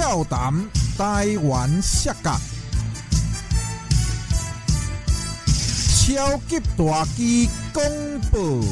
[0.00, 0.54] 俏谈
[0.96, 2.34] 台湾视角，
[5.94, 7.82] 超级大机公
[8.32, 8.64] 布。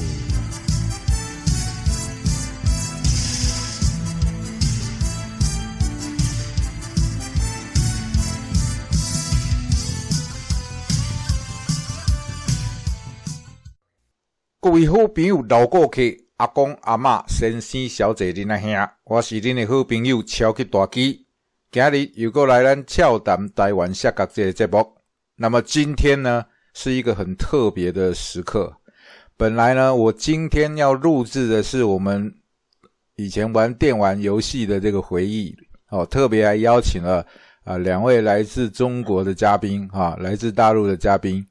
[14.61, 16.01] 各位好朋友、老顾客、
[16.39, 21.27] 阿公、阿嬷、先生、小姐、恁阿兄，我是恁的好朋友超级大基。
[21.73, 24.87] 今日又过来咱俏谈台湾下角这个节目。
[25.35, 28.73] 那么今天呢，是一个很特别的时刻。
[29.37, 32.33] 本来呢，我今天要录制的是我们
[33.17, 35.53] 以前玩电玩游戏的这个回忆
[35.91, 37.27] 哦，特别还邀请了
[37.65, 41.45] 啊两位来自中国的嘉宾啊，来自大陆的嘉宾。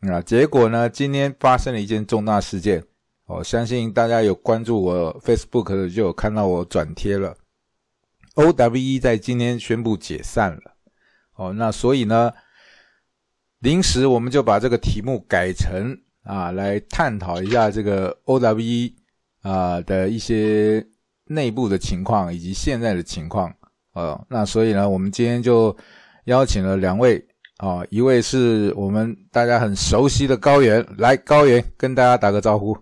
[0.00, 0.86] 啊，结果呢？
[0.90, 2.84] 今天发生了一件重大事件。
[3.26, 7.34] 哦，相信大家有关注我 Facebook 的，就有看到我转贴了。
[8.34, 10.76] OWE 在今天宣布解散了。
[11.36, 12.32] 哦，那所以呢，
[13.60, 18.92] 临时我们就把这个题目改成啊，来探讨一下这个 OWE
[19.42, 20.86] 啊的一些
[21.24, 23.54] 内部的情况以及现在的情况。
[23.94, 25.74] 哦，那所以呢，我们今天就
[26.24, 27.26] 邀请了两位。
[27.58, 32.76] 啊，一位是我们大家很熟悉的高原，来高原跟大家打个招呼。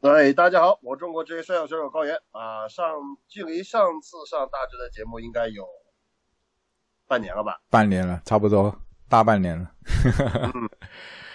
[0.00, 2.86] 哎，大家好，我中国职业摔跤选手高原啊，上
[3.28, 5.62] 距离上次上大志的节目应该有
[7.06, 7.60] 半年了吧？
[7.68, 8.74] 半年了，差不多
[9.10, 9.70] 大半年了。
[9.84, 10.52] 嗯，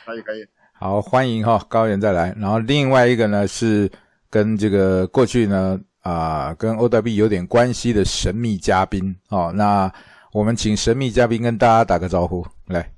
[0.03, 0.43] 可以可以。
[0.73, 2.35] 好，欢迎哈高原再来。
[2.39, 3.87] 然后另外一个呢是
[4.31, 9.93] 跟这个过去呢啊跟 O W 有点关系的神秘嘉宾哦，那。
[10.33, 12.91] 我们请神秘嘉宾跟大家打个招呼，来。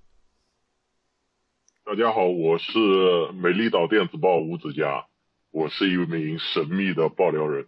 [1.85, 2.71] 大家好，我是
[3.33, 5.05] 美丽岛电子报吴子佳，
[5.58, 7.66] 我是一名神秘的爆料人。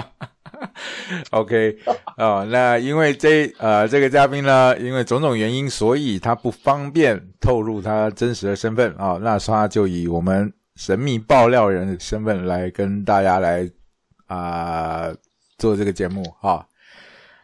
[1.30, 1.76] OK，
[2.16, 13.70] 哦，那因为这呃这个嘉宾呢，因为种种原因，所以他不方便透露他真实的身份啊，那他就以我们神秘爆料人的身份来跟大家来
[14.26, 15.14] 啊
[15.58, 16.66] 做这个节目哈。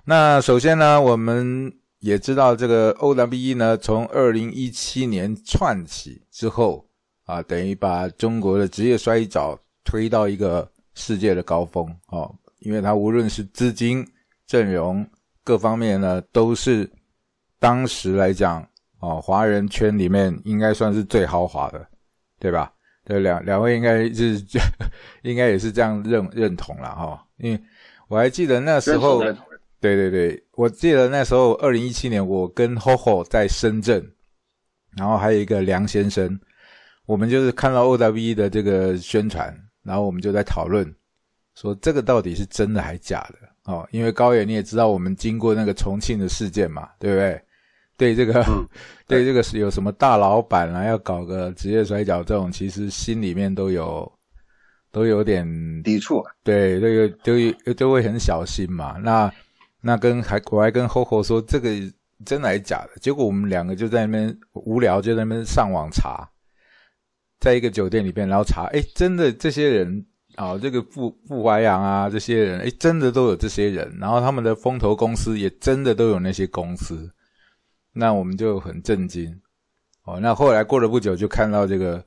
[0.07, 6.88] 那首先呢，我们也知道这个 OWE 呢，从二零一七年串起之后
[7.29, 14.03] 啊，等于把中国的职业摔跤推到一个世界的高峰哦，因为它无论是资金、
[14.47, 15.07] 阵容
[15.45, 16.91] 各方面呢，都是
[17.59, 18.67] 当时来讲
[19.01, 21.87] 哦，华人圈里面应该算是最豪华的，
[22.41, 22.73] 对吧？
[23.05, 24.43] 对，两两位应该是
[25.23, 27.61] 应该也是这样认认同了哈，因为
[28.09, 29.23] 我还记得那时候。
[29.81, 34.05] 对对对，我记得那时候二零一七年，我跟 HoHo 在深圳，
[34.97, 36.37] 然后还有一个梁先生，
[37.09, 39.51] 我们就是看到 OWE 的这个宣传，
[39.83, 40.95] 然后我们就在讨论，
[41.55, 43.89] 说这个到底是真的还假的哦？
[43.93, 47.43] 因为高远你也知道，我们经过那个重庆的事件嘛，对不对？
[47.97, 48.45] 对这个，
[49.09, 54.13] 对这个是有什么大老板啊，要搞个职业摔跤这种，其实心里面都有
[54.93, 55.47] 都有点
[55.83, 58.99] 抵触，对，都有都都会很小心嘛。
[58.99, 59.33] 那
[59.81, 61.71] 那跟还我还跟 HoHo 说这个
[62.27, 63.01] 真的还是假的？
[63.01, 66.29] 结果我们两个就在那边无聊，就在那边上网查，
[67.41, 70.07] 在一个酒店里边，然后查，哎，真的这些人
[70.37, 77.11] 啊，这个傅傅怀阳啊，这些人，哎，真的都有这些人，然后他们的风投公司也真的都有那些公司，
[77.93, 79.41] 那我们就很震惊
[80.05, 80.19] 哦。
[80.21, 82.05] 那后来过了不久，就看到这个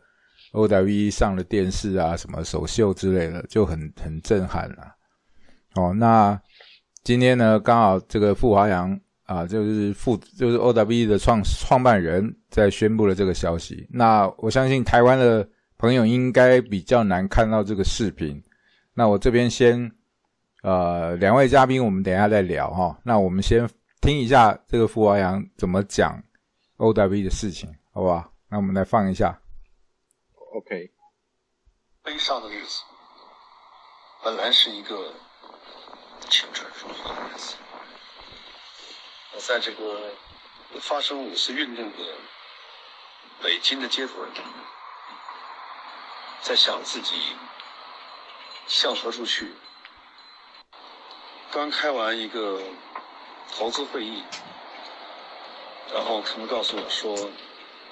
[0.53, 4.95] OWE 上了电视啊，什么首秀之类的，就很很震撼了。
[5.75, 6.39] 哦，那。
[7.03, 8.95] 今天呢，刚好这个傅华阳
[9.31, 13.87] 啊，就是傅就是 OWE 的创创办人，在宣布了这个消息。
[13.89, 15.47] 那我相信台湾的
[15.77, 18.43] 朋友应该比较难看到这个视频。
[18.93, 19.89] 那我这边先，
[20.63, 22.99] 呃，两位嘉宾，我们等一下再聊哈。
[23.05, 23.65] 那我们先
[24.01, 26.21] 听一下这个傅华阳怎么讲
[26.75, 28.33] OWE 的事情，好不好？
[28.49, 29.39] 那我们来放一下。
[30.55, 30.91] OK。
[32.03, 32.81] 悲伤的日子，
[34.25, 35.13] 本来是一个。
[36.29, 37.60] 青春如火的日子，我
[39.33, 40.11] 我在这个
[40.81, 41.97] 发生五四运动的
[43.41, 44.13] 北京的街头，
[46.41, 47.35] 在想自己
[48.67, 49.53] 向何处去。
[51.49, 52.61] 刚开完一个
[53.53, 54.23] 投资会议，
[55.93, 57.29] 然后他们告诉我说，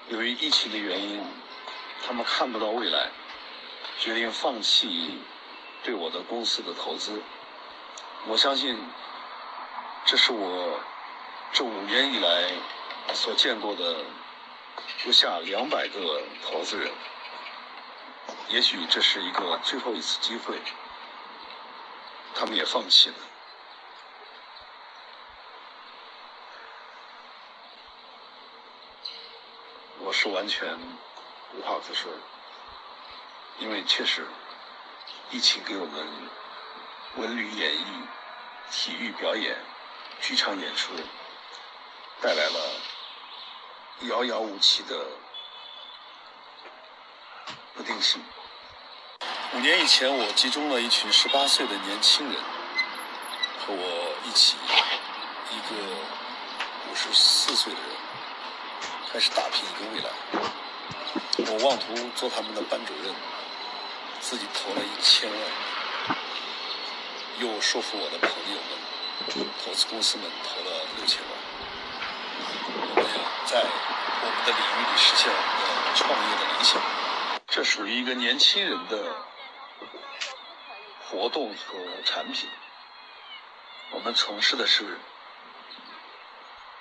[0.10, 1.24] 由于疫情的原因，
[2.06, 3.10] 他们看不到未来，
[3.98, 5.22] 决定放弃
[5.84, 7.22] 对我的公司的投资。
[8.28, 8.78] 我相信，
[10.06, 10.80] 这是我
[11.52, 12.54] 这五年以来
[13.14, 14.06] 所见过的
[15.04, 16.92] 不下两百个投资人
[18.48, 20.62] 也许这是一个最后一次机会
[22.36, 23.16] 他们也放弃了。
[30.00, 30.78] 我是完全
[31.54, 32.12] 无话可说
[33.60, 34.26] 因为确实
[35.32, 36.08] 疫情给我们
[37.18, 37.86] 文旅演艺
[38.72, 39.58] 体育表演
[40.22, 40.94] 剧场演出
[42.22, 42.60] 带来了
[44.02, 45.06] 遥遥无期的
[47.74, 48.22] 不定性。
[49.54, 52.36] 五年以前，我集中了一群十八岁的年轻人，
[53.66, 54.58] 和我一起，
[55.50, 55.76] 一个
[56.92, 57.90] 五十四岁的人，
[59.12, 60.10] 开始打拼一个未来。
[61.52, 63.16] 我妄图做他们的班主任，
[64.20, 66.18] 自己投了一千万，
[67.40, 71.59] 又说服我的朋友们、投资公司们投了六千万。
[73.46, 73.64] 在
[74.22, 76.82] 我们的领域里实现我们的创业的理想。
[77.48, 78.98] 这属于一个年轻人的。
[81.12, 82.48] 活动和产品，
[83.90, 85.00] 我们从事的是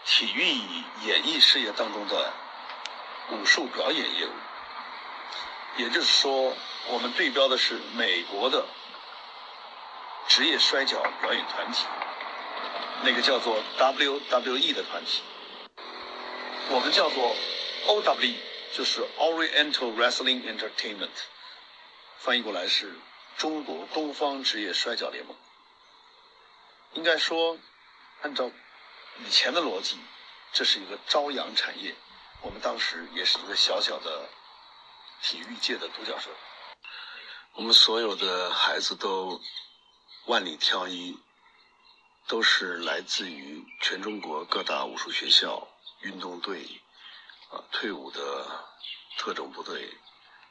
[0.04, 0.44] 体育
[1.06, 2.30] 演艺事业当中的
[3.30, 4.32] 武术表演业务，
[5.78, 6.54] 也就是说，
[6.88, 8.66] 我们对标的是美国的
[10.26, 11.86] 职业摔跤表演团体，
[13.02, 15.22] 那个叫做 WWE 的团体，
[16.70, 17.34] 我们叫做
[17.86, 18.34] OW，
[18.74, 21.08] 就是 Oriental Wrestling Entertainment，
[22.18, 22.94] 翻译过来是。
[23.36, 25.36] 中国东方职业摔角联盟，
[26.94, 27.56] 应该说，
[28.22, 28.50] 按照
[29.24, 29.96] 以前的逻辑，
[30.52, 31.94] 这是一个朝阳产业。
[32.42, 34.28] 我们当时也是一个小小的
[35.22, 36.30] 体育界的独角兽。
[37.52, 39.40] 我们所有的孩子都
[40.26, 41.16] 万里挑一，
[42.26, 45.68] 都是来自于全中国各大武术学校、
[46.00, 46.80] 运动队、
[47.50, 48.64] 啊退伍的
[49.18, 49.96] 特种部队、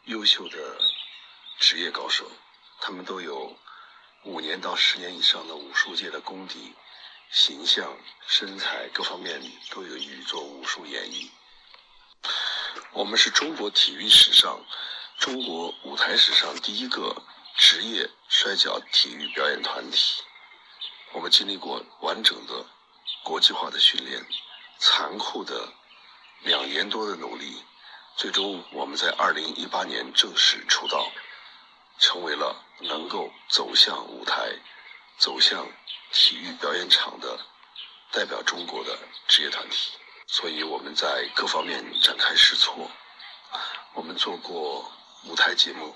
[0.05, 0.79] 优秀的
[1.59, 2.29] 职业高手。
[2.79, 3.57] 他们都有
[4.23, 6.73] 五年到十年以上的武术界的功底，
[7.31, 7.97] 形象、
[8.27, 9.41] 身材各方面
[9.71, 11.29] 都有与做武术演绎。
[12.91, 14.63] 我们是中国体育史上、
[15.17, 17.23] 中国舞台史上第一个
[17.55, 20.21] 职业摔跤体育表演团体。
[21.13, 22.65] 我们经历过完整的
[23.23, 24.23] 国际化的训练，
[24.79, 25.73] 残酷的
[26.41, 27.63] 两年多的努力，
[28.15, 31.11] 最终我们在二零一八年正式出道。
[31.99, 34.51] 成为了能够走向舞台、
[35.17, 35.67] 走向
[36.11, 37.39] 体育表演场的
[38.11, 38.95] 代表中国的
[39.27, 39.93] 职业团体，
[40.27, 42.91] 所以我们在各方面展开试错。
[43.93, 44.91] 我们做过
[45.23, 45.95] 舞台节目、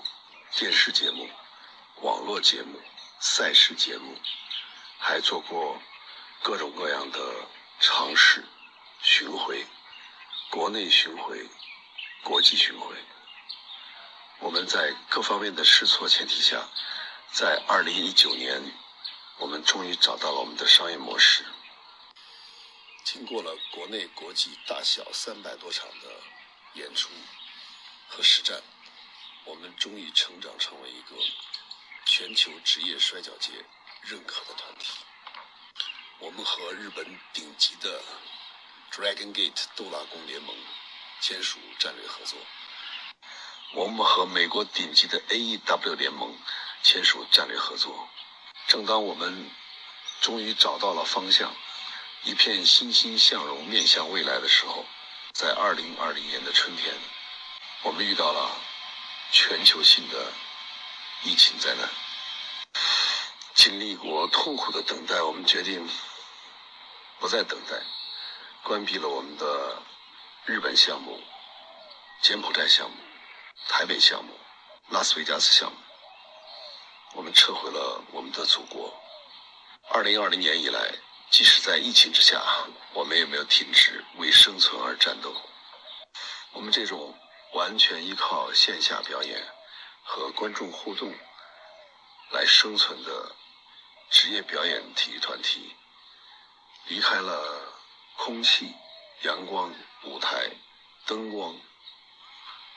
[0.56, 1.30] 电视节目、
[2.00, 2.80] 网络节目、
[3.20, 4.16] 赛事节目，
[4.98, 5.80] 还做过
[6.42, 7.18] 各种各样的
[7.78, 8.44] 尝试、
[9.04, 9.66] 巡回、
[10.48, 11.44] 国内巡回、
[12.22, 12.94] 国际巡回。
[14.38, 16.68] 我们在各方面的试错前提下，
[17.32, 18.62] 在二零一九年，
[19.38, 21.44] 我们终于找到了我们的商业模式。
[23.02, 26.08] 经过了国内、国际大小三百多场的
[26.74, 27.10] 演出
[28.06, 28.62] 和实战，
[29.44, 31.16] 我们终于成长成为一个
[32.06, 33.50] 全球职业摔跤界
[34.02, 35.00] 认可的团体。
[36.20, 38.00] 我们和日本顶级的
[38.92, 40.54] Dragon Gate 斗拉宫联盟
[41.22, 42.38] 签署战略合作。
[43.72, 46.38] 我们和美国顶级的 AEW 联盟
[46.82, 48.06] 签署战略合作。
[48.66, 49.50] 正当我们
[50.20, 51.54] 终于找到了方向，
[52.24, 54.84] 一片欣欣向荣、面向未来的时候，
[55.32, 56.94] 在2020年的春天，
[57.84, 58.60] 我们遇到了
[59.30, 60.30] 全球性的
[61.22, 61.88] 疫情灾难。
[63.54, 65.88] 经历过痛苦的等待，我们决定
[67.18, 67.82] 不再等待，
[68.64, 69.82] 关闭了我们的
[70.44, 71.20] 日本项目、
[72.22, 72.96] 柬埔寨项目。
[73.68, 74.32] 台北项目、
[74.88, 75.78] 拉斯维加斯项目，
[77.14, 78.92] 我们撤回了我们的祖国。
[79.90, 80.92] 二零二零年以来，
[81.30, 82.42] 即使在疫情之下，
[82.92, 85.32] 我们也没有停止为生存而战斗。
[86.52, 87.16] 我们这种
[87.52, 89.46] 完全依靠线下表演
[90.02, 91.14] 和观众互动
[92.30, 93.34] 来生存的
[94.10, 95.74] 职业表演体育团体，
[96.88, 97.71] 离开了
[98.16, 98.74] 空气、
[99.22, 100.50] 阳光、舞台、
[101.06, 101.54] 灯光。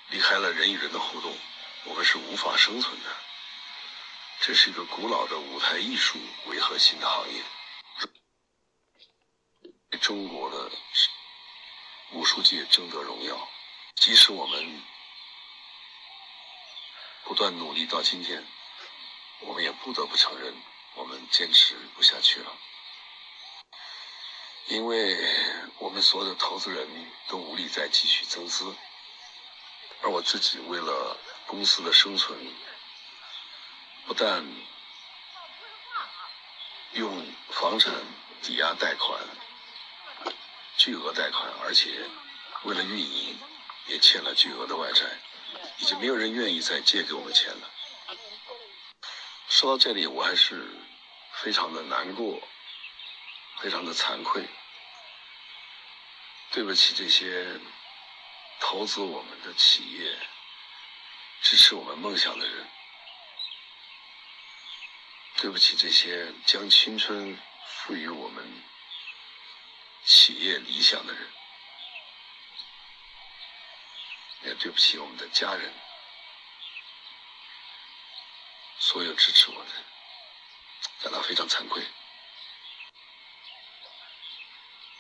[0.10, 1.36] 离开了人与人的互动，
[1.86, 3.10] 我们是无法生存的。
[4.42, 7.44] 这是一个古老的舞台艺术为核心的行业。
[10.00, 10.72] 中国的
[12.12, 13.50] 武术界争得荣耀，
[13.96, 14.84] 即使我们
[17.24, 18.46] 不断努力到今天，
[19.40, 20.54] 我们也不得不承认，
[20.94, 22.56] 我们坚持不下去了，
[24.68, 25.16] 因为
[25.78, 26.88] 我们所有的投资人
[27.28, 28.76] 都无力再继续增资。
[30.02, 31.18] 而我自己为了
[31.48, 32.38] 公司的生存，
[34.06, 34.46] 不但
[36.94, 37.94] 用房产
[38.42, 39.20] 抵押贷款、
[40.78, 42.08] 巨额贷款，而且
[42.64, 43.38] 为了运营，
[43.88, 45.06] 也欠了巨额的外债，
[45.78, 47.72] 已经没有人愿意再借给我们钱了。
[49.48, 50.68] 说到这里，我还是
[51.34, 52.42] 非常的难过，
[53.66, 54.48] 非常的惭愧。
[56.52, 57.60] 对不起这些
[58.60, 60.20] 投资我们的企业、
[61.42, 62.70] 支持我们梦想的人，
[65.38, 67.36] 对不起这些将青春
[67.68, 68.64] 赋予我们
[70.04, 71.28] 企业理想的人，
[74.44, 75.74] 也对不起我们的家人，
[78.78, 79.72] 所有支持我的，
[81.02, 81.84] 感到非常惭愧，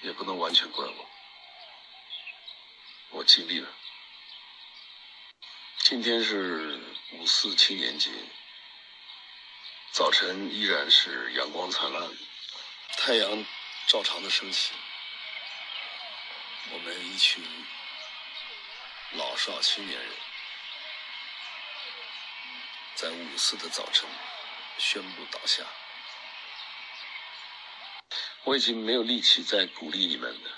[0.01, 1.09] 也不能完全怪我。
[3.09, 3.69] 我尽力了。
[5.79, 6.79] 今天是
[7.13, 8.09] 五四青年节，
[9.91, 12.11] 早晨依然是阳光灿烂，
[12.97, 13.45] 太阳
[13.87, 14.73] 照常的升起。
[16.71, 17.43] 我们一群
[19.11, 20.11] 老少青年人，
[22.95, 24.09] 在五四的早晨
[24.77, 25.63] 宣布倒下。
[28.45, 30.51] 我已经没有力气再鼓励你们了。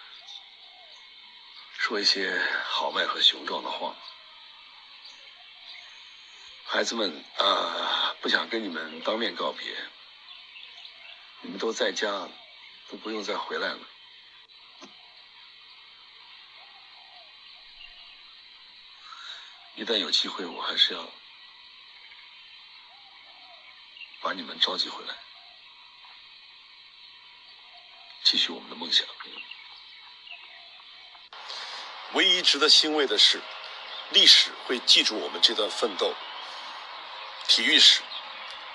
[1.77, 3.96] 说一些豪迈和雄壮的话，
[6.65, 9.74] 孩子们啊，不想跟你们当面告别，
[11.39, 12.27] 你们都在家，
[12.89, 13.79] 都不用再回来了。
[19.75, 21.10] 一旦有机会，我还是要
[24.20, 25.15] 把你们召集回来，
[28.29, 29.07] 继续我们的梦想。
[32.13, 33.39] 唯一值得欣慰的是，
[34.12, 36.13] 历史会记住我们这段奋斗。
[37.48, 38.01] 体育史、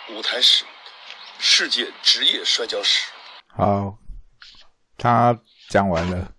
[0.08, 0.64] 舞台史、
[1.38, 3.12] 世界职业摔跤史。
[3.48, 3.98] 好，
[4.96, 6.32] 他讲完了。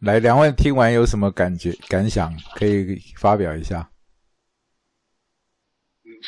[0.00, 2.36] 来，两位听完有什么感觉、感想？
[2.56, 3.88] 可以发表一下。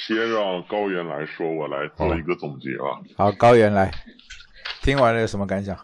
[0.06, 3.02] 先让高原来说，我来做一个总结啊。
[3.18, 3.90] 好，高原来，
[4.80, 5.76] 听完了有什么感想？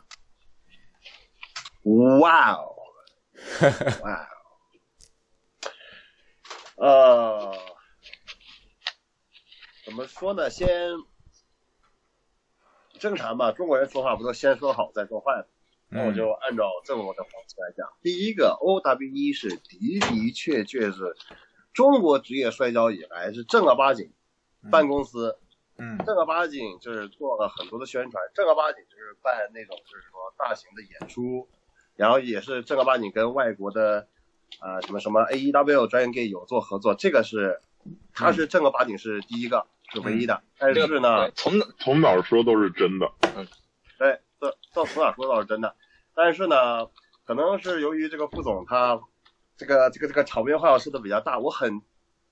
[1.85, 2.77] 哇哦！
[4.05, 4.29] 哇，
[6.77, 7.57] 呃，
[9.85, 10.51] 怎么说呢？
[10.51, 10.69] 先
[12.99, 15.45] 正常吧，中国人说话不都先说好再说坏吗？
[15.93, 17.91] 那我就按照这么的方式来讲。
[18.03, 21.17] 第一个，OWE 是的的确确是
[21.73, 24.13] 中国职业摔跤以来是正儿八经
[24.71, 25.39] 办公司，
[25.79, 31.49] 嗯，正儿八经就是做了很多的宣传，正儿八经就是办那种就是说大型的演出。
[32.01, 34.09] 然后也是正儿八经跟外国的，
[34.63, 37.61] 呃什么什么 AEW 专业 gay 有做合作，这个是，
[38.15, 40.43] 他是正儿八经是第一个，是唯一的。
[40.57, 43.13] 但是呢，从从哪说都是真的。
[43.37, 43.47] 嗯，
[43.99, 45.77] 对，这这从哪说都是真的。
[46.15, 46.87] 但是呢，
[47.27, 48.99] 可能是由于这个副总他，
[49.59, 51.83] 这个这个这个场面话说的比较大，我很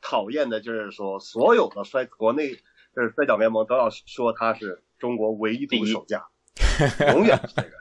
[0.00, 2.54] 讨厌的就是说所有的摔国内
[2.96, 6.26] 就是摔角联盟都要说他是中国唯一独首家，
[7.12, 7.76] 永远是这个。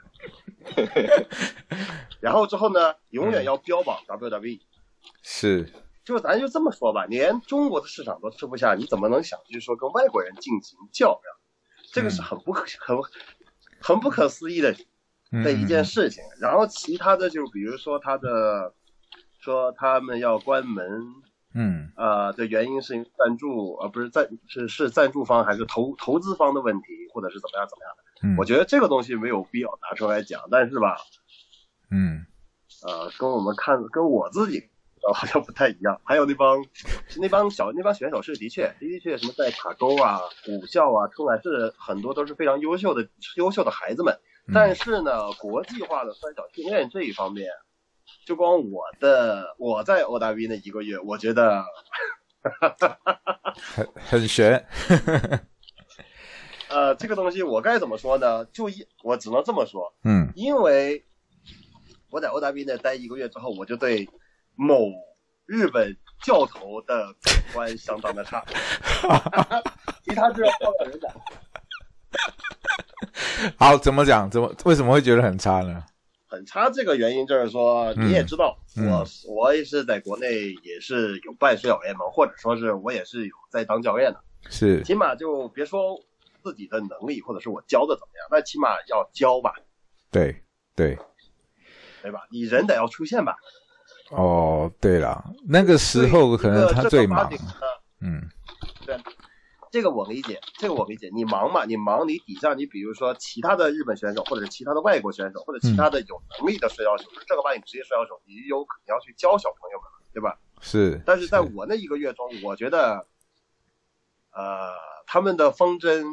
[2.20, 4.60] 然后之后呢，永远要标榜 WWE，
[5.22, 5.72] 是，
[6.04, 11.22] 就咱就这么说吧，连中国的市场都吃不下，你怎么能想去说跟外国人进行较量？
[11.92, 12.96] 这个是很不可 很
[13.80, 14.74] 很不可思议的
[15.42, 16.22] 的一件事情。
[16.40, 18.74] 然后其他的就比如说他的
[19.38, 21.14] 说他们要关门，
[21.54, 28.02] 嗯，啊的原因是赞助，而不是赞是是赞助方还是投投资方的问题，或者是怎么样怎么样的。
[28.36, 30.96] 我觉得这个东西没有必要拿出来讲，但是吧，
[31.90, 32.26] 嗯，
[32.86, 34.62] 呃，跟我们看跟我自己
[35.14, 36.00] 好像不太一样。
[36.04, 36.64] 还有那帮
[37.16, 44.18] 那帮小那帮选手是的确的的确什么在塔沟啊、武校啊出来是很多都是非常优秀的优秀的孩子们。
[44.52, 47.50] 但是呢，国际化的摔跤训练这一方面，
[48.26, 51.62] 就光我的我在 OW 那一个月，我觉得
[53.54, 54.66] 很很悬。
[56.88, 58.46] 呃，这个东西我该怎么说呢？
[58.46, 61.04] 就一，我只能这么说，嗯，因为
[62.10, 64.08] 我在 OW 那待一个月之后，我就对
[64.54, 64.88] 某
[65.44, 68.42] 日本教头的感官相当的差，
[70.02, 71.12] 其他就要报个人讲。
[73.58, 74.30] 好，怎么讲？
[74.30, 75.84] 怎么为什么会觉得很差呢？
[76.26, 86.02] 很差，这个原因就是说，你也知道，我我也是在国内也是有办摔跤联盟，或者说是我也是有在当教练的，是，起码就别说。
[86.42, 88.28] 自己的能力，或者是我教的怎么样？
[88.30, 89.54] 那起码要教吧。
[90.10, 90.42] 对
[90.74, 90.98] 对，
[92.02, 92.20] 对吧？
[92.30, 93.36] 你人得要出现吧。
[94.10, 97.30] 哦，对了，那个时候可能他最忙。
[98.00, 98.22] 嗯，
[98.86, 98.96] 对，
[99.70, 101.10] 这个我理解，这个我理解。
[101.12, 101.64] 你忙嘛？
[101.66, 110.38] 你忙，你底下你比如说其他的日本选手，或者是其他的外国选手，或者其他的有能力的摔跤手，正儿八经职业摔跤手，你有可能要去教小朋友们，对吧？
[110.60, 113.06] 是，但是在我那一个月中，我觉得，
[114.32, 114.70] 呃，
[115.06, 116.04] 他们的方针，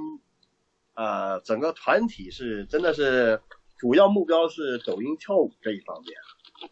[0.96, 3.40] 呃，整个团体是真的是
[3.78, 6.14] 主要目标是抖音跳舞这一方面。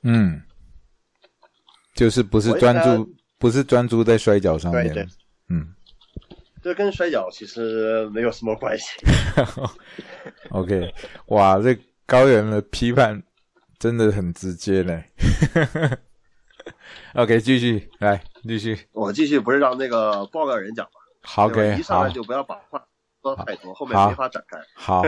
[0.02, 0.42] 嗯，
[1.96, 5.08] 就是不是专注，不是专注在摔跤上面，对对，
[5.50, 5.74] 嗯
[6.62, 8.86] 这跟摔跤其实没有什么关系。
[10.52, 10.94] OK，
[11.28, 13.22] 哇，这高原的批判
[13.78, 15.04] 真的很直接呢。
[17.16, 22.86] OK，继续来，继续我继续不是让那个报告人讲嘛好对吧，OK，一上来，就不要把话
[23.22, 24.58] 说太多，后面没法展开。
[24.76, 25.04] 好，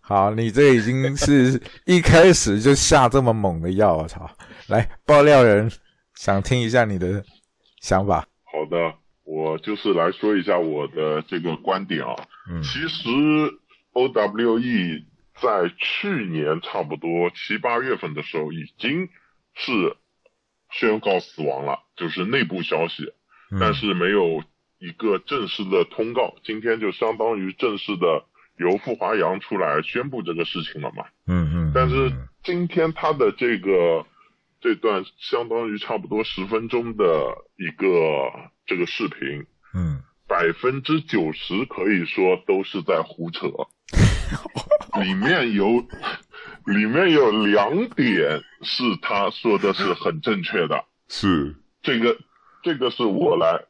[0.00, 4.28] 好，你这已经是一开始就下这么猛的药，我操！
[4.68, 5.70] 来，爆料人
[6.14, 7.24] 想听一下你的
[7.80, 8.26] 想法。
[8.44, 12.14] 好的，我就是来说一下我的这个观点啊。
[12.50, 13.08] 嗯其实
[13.92, 15.04] OWE
[15.40, 19.08] 在去年差不多七八月份的时候已经
[19.54, 19.96] 是
[20.70, 23.04] 宣告死亡了，就是内部消息，
[23.52, 24.42] 嗯但是没有
[24.82, 26.34] 一个正式的通告。
[26.42, 28.24] 今天就相当于正式的
[28.58, 31.04] 由傅华阳出来宣布这个事情了嘛。
[31.26, 32.12] 嗯嗯但是
[32.42, 34.04] 今天他的这个
[34.60, 37.04] 这段相当于差不多十分钟的
[37.56, 37.86] 一个
[38.66, 43.46] 这个视频，嗯百分之九十可以说都是在胡扯，
[45.00, 45.86] 里面有
[46.64, 52.16] 里面有两点是他说的是很正确的，是，这个
[52.62, 53.64] 这个是我来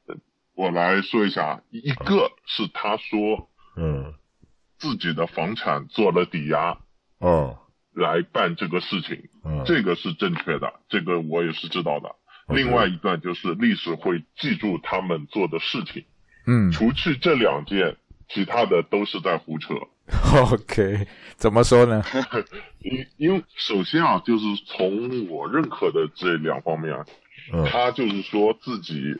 [0.54, 4.14] 我来说一下，一个是他说嗯
[4.78, 6.78] 自己的房产做了抵押
[7.18, 7.59] 哦
[7.94, 12.14] 来办这个事情，嗯，这个是正确的，这个我也是知道的。
[12.49, 16.05] 另外一段就是历史会记住他们做的事情，
[16.46, 17.96] 嗯除去这两件，
[18.29, 19.74] 其他的都是在胡扯。
[20.53, 22.03] ，OK，怎么说呢？
[22.81, 27.07] 因因为首先啊，就是从我认可的这两方面啊，
[27.55, 29.16] 嗯他就是说自己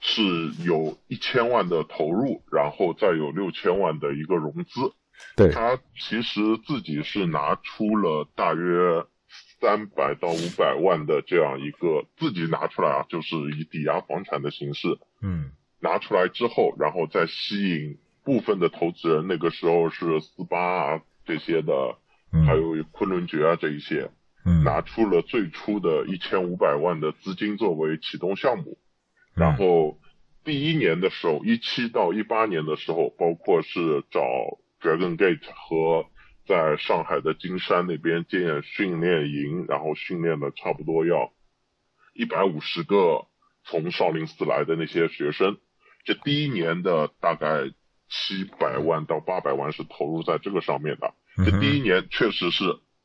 [0.00, 0.22] 是
[0.64, 4.92] 有一千万的投入，然后再有六千万的一个融资。
[5.36, 9.04] 对，他其实自己是拿出了大约
[9.60, 15.50] 三百到五百万的这样一个自己拿出来啊，就是以抵押房产的形式嗯。
[15.80, 21.98] 拿出来之后，然后再吸引部分的投资人，那个时候是斯巴啊这些的，
[22.32, 24.10] 嗯，还有昆仑决啊这一些，
[24.44, 24.64] 嗯。
[24.64, 28.87] 拿出了最初的一千五百万的资金作为启动项目，嗯
[29.38, 29.98] 然后
[30.44, 34.20] 第一年的时候，一七到一八年的时候，包括是找
[34.80, 36.06] Dragon Gate 和
[36.46, 41.32] 在上海的金山那边建训练营，然后训练的差不多要
[42.14, 43.26] 一百五十个
[43.64, 45.58] 从少林寺来的那些学生。
[46.04, 47.70] 这第一年的大概
[48.08, 51.12] 七百万到八百万是投入在这个上面的。
[51.44, 52.64] 这第一年确实是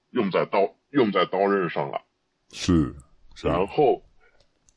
[0.09, 2.01] 用在刀用在刀刃上了。
[2.53, 2.95] 是，
[3.35, 4.03] 是然后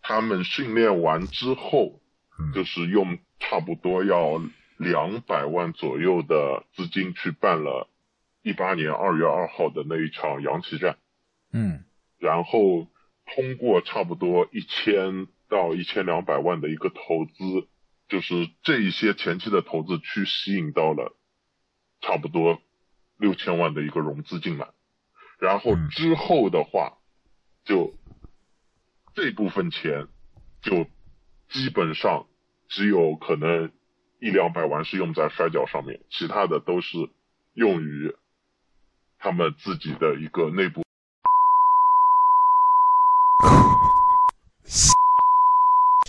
[0.09, 2.01] 他们训练完之后
[2.39, 4.41] 嗯，就是用差不多要
[4.77, 7.89] 两百万左右的资金去办了
[8.43, 10.97] 一八年二月二号的那一场洋旗战，
[11.53, 11.83] 嗯。
[12.19, 12.87] 然后
[13.27, 17.67] 通过差不多一千到一千两百万的一个投资，
[18.09, 21.17] 就是这一些前期的投资去吸引到了
[22.01, 22.63] 差不多
[23.17, 24.69] 六千万的一个融资进来，
[25.41, 25.89] 然后嗯。
[25.89, 26.99] 之后的话，
[27.65, 27.93] 就
[29.17, 30.09] 这部分钱
[30.61, 30.85] 就
[31.49, 32.27] 基本上
[32.69, 33.73] 只有可能
[34.21, 36.99] 一两百万是用在摔跤上面，其他的都是
[37.55, 38.15] 用于
[39.19, 40.83] 他们自己的一个内部。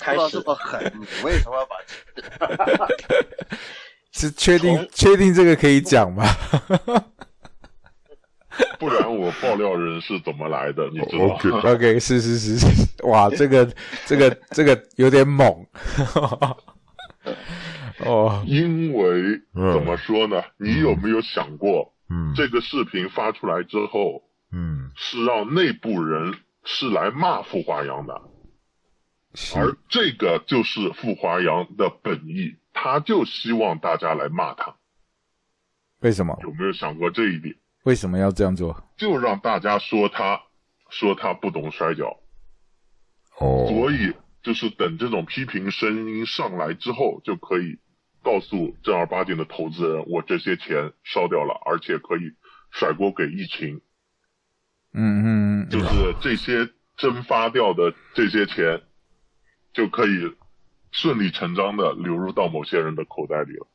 [0.01, 1.77] 开到这么狠，你为什么把
[4.11, 6.25] 是 确定确定这个可以讲吗？
[8.79, 10.87] 不然我爆料人是怎么来的？
[10.91, 13.67] 你知道 OK 是是是是，哇，这个
[14.05, 15.65] 这个这个有点猛。
[17.99, 20.43] 哦，因为嗯怎么说呢？
[20.57, 28.21] 你有没有想过，嗯这个视频发出来之后，嗯是让内部人是来骂傅华阳的，
[29.55, 34.75] 而这个就是傅华阳的本意，他就希望大家来骂他。
[36.01, 36.37] 为什么？
[36.43, 37.55] 有没有想过这一点？
[37.87, 38.83] 为什么要这样做？
[38.97, 40.43] 就让大家说他，
[40.89, 42.19] 说他不懂摔跤，
[43.39, 47.79] 哦，所以就是等这种批评声音上来之后，就可以
[48.21, 52.33] 告诉正儿八经的投资人，我这些钱烧掉了，而且可以
[52.71, 53.79] 甩锅给疫情，
[54.93, 58.81] 嗯嗯嗯，就是这些蒸发掉的这些钱，
[59.71, 60.35] 就可以
[60.91, 63.67] 顺理成章的流入到某些人的口袋里了。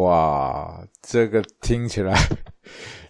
[0.00, 2.12] 哇，这个听起来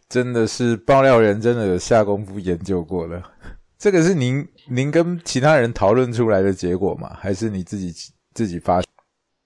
[0.08, 3.22] 真的是爆料人真的有下功夫研究过了。
[3.78, 7.14] 这个是您您跟其他人讨论出来的结果吗？
[7.20, 7.92] 还是你自己
[8.32, 8.82] 自己发？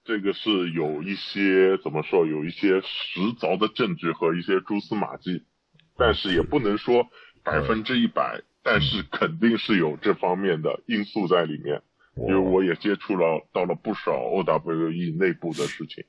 [0.03, 5.43] 这个是有一些怎么说，有一些实凿的证据和一些蛛丝马迹，
[5.97, 7.07] 但是也不能说
[7.43, 11.81] 百分之一百，但是肯定是有这方面的因素在里面。
[12.17, 16.03] 因为我也接触了到了不少 OWE 内部的事情，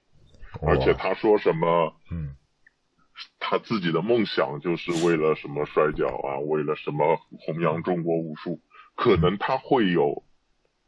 [0.66, 2.34] 而且他说什么，嗯，
[3.52, 8.58] 他自己的梦想就是为了什么摔跤啊，为了什么弘扬中国武术，
[8.96, 10.24] 可能他会有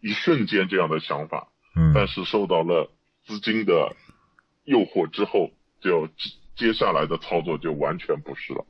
[0.01, 2.91] 一瞬间这样的想法，嗯，但是受到了
[3.27, 3.95] 资金的
[4.65, 5.51] 诱惑之后，
[5.83, 6.09] 就
[6.57, 8.65] 接下来的操作就完全不是了。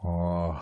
[0.00, 0.56] 哦。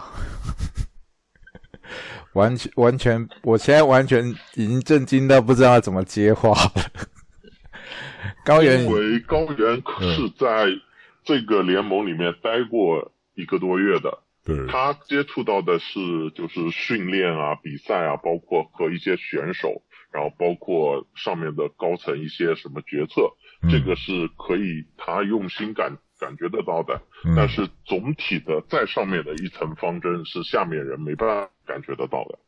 [2.35, 6.73] 完全完全，我现在完全已经震惊到不知道怎么接话了。
[8.45, 10.67] 高原，因为高原是在
[11.27, 15.99] 这个联盟里面待过一个多月的，对，他接触到的是
[16.35, 23.31] 就是训练啊、比赛啊，包括和一些选手，然后包括上面的高层一些什么决策，
[23.71, 26.99] 这个是可以他用心感感觉得到的。
[27.37, 31.51] 但是总体的在上面的一层方针是下面人没办法。
[31.67, 32.39] 感觉得到的，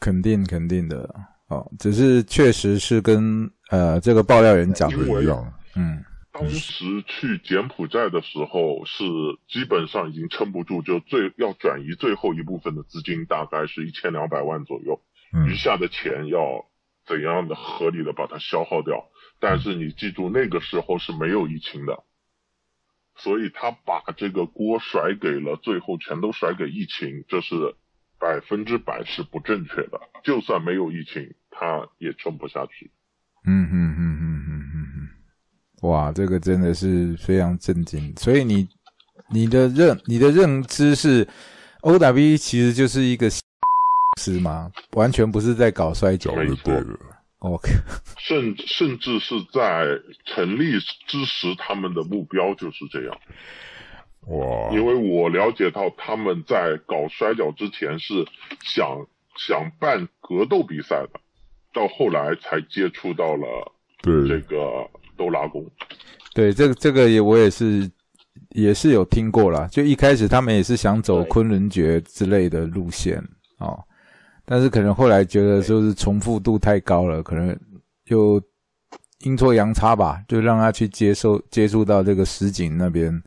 [0.00, 1.08] 肯定肯定的。
[1.46, 9.04] 哦，只是确实是跟呃这个爆料人讲的一样，嗯，当时去柬埔寨的时候是
[9.48, 15.00] 基本上已经撑不住，就最要转移最后一部分的资金，大概是一千两百万左右，
[15.46, 16.66] 余下的钱要
[17.06, 19.10] 怎样的合理的把它消耗掉？
[19.38, 22.04] 但是你记住，那个时候是没有疫情的，
[23.16, 27.76] 所以他把这个锅甩给了最后全都甩给疫情，这是。
[28.22, 32.90] 百分之百是不正确的，就算没有疫情，他也撑不下去。
[33.46, 34.29] 嗯嗯嗯嗯
[35.80, 38.12] 哇，这个真的是非常震惊。
[38.16, 38.68] 所以你
[39.28, 41.26] 你的认你的认知是
[41.80, 43.28] ，O W 其实就是一个
[44.20, 44.70] 是吗？
[44.92, 46.98] 完全不是在搞摔跤的，对的。
[47.38, 47.70] OK，
[48.18, 49.86] 甚甚至是在
[50.26, 53.18] 成立之时，他们的目标就是这样。
[54.26, 54.70] 哇！
[54.70, 58.26] 因为我了解到他们在搞摔跤之前是
[58.62, 61.20] 想想办格斗比赛的，
[61.72, 64.86] 到后来才接触到了对这个
[65.20, 65.62] 斗拉弓。
[66.32, 67.90] 对，这个这个也我也是
[68.52, 69.68] 也是有听过啦。
[69.70, 73.22] 就一开始他们也是想走昆仑决之类的路线
[73.58, 73.78] 哦，
[74.46, 77.54] 但是可能后来觉得就是重复度太高了，可能
[78.06, 78.42] 就
[79.18, 83.22] 阴错阳差吧，就让他去接受接触到这个实景那边。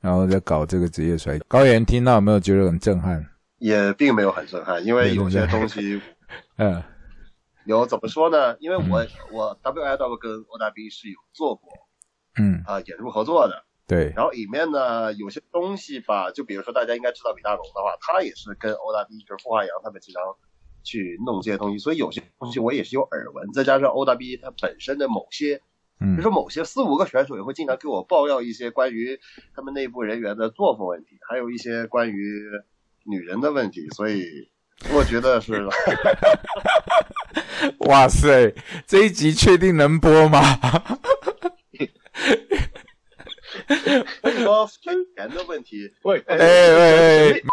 [0.00, 3.24] 然后再搞这个职业摔高原听到有没有觉得很震撼？
[3.58, 6.00] 也并没有很震撼，因为有些东西，
[6.58, 6.80] 嗯，
[7.66, 8.56] 有怎么说呢？
[8.58, 11.70] 因为我我 WIW 跟 OW 是有做过，
[12.38, 14.12] 嗯啊，演出合作的，对。
[14.16, 20.22] 然后里面呢有些东西吧，就比如说大家应该知道李大龙的话，他也是跟 OW 就是傅华阳他们经常
[20.82, 23.52] 去弄这些东西，所以有些东西我也是有耳闻。
[23.52, 25.60] 再加上 OW 它本身的某些。
[25.98, 29.18] 嗯，就是某些四五个选手也会经常给我爆料一些关于
[29.54, 32.42] 他们内部人员的作风问题，还有一些关于
[33.04, 34.50] 女人的问题，所以
[34.94, 35.66] 我觉得是。
[37.88, 38.54] 哇塞，
[38.86, 40.42] 这一集确定能播吗？
[44.22, 44.68] 所以说
[45.16, 47.48] 钱的问题，喂，哎喂喂，逼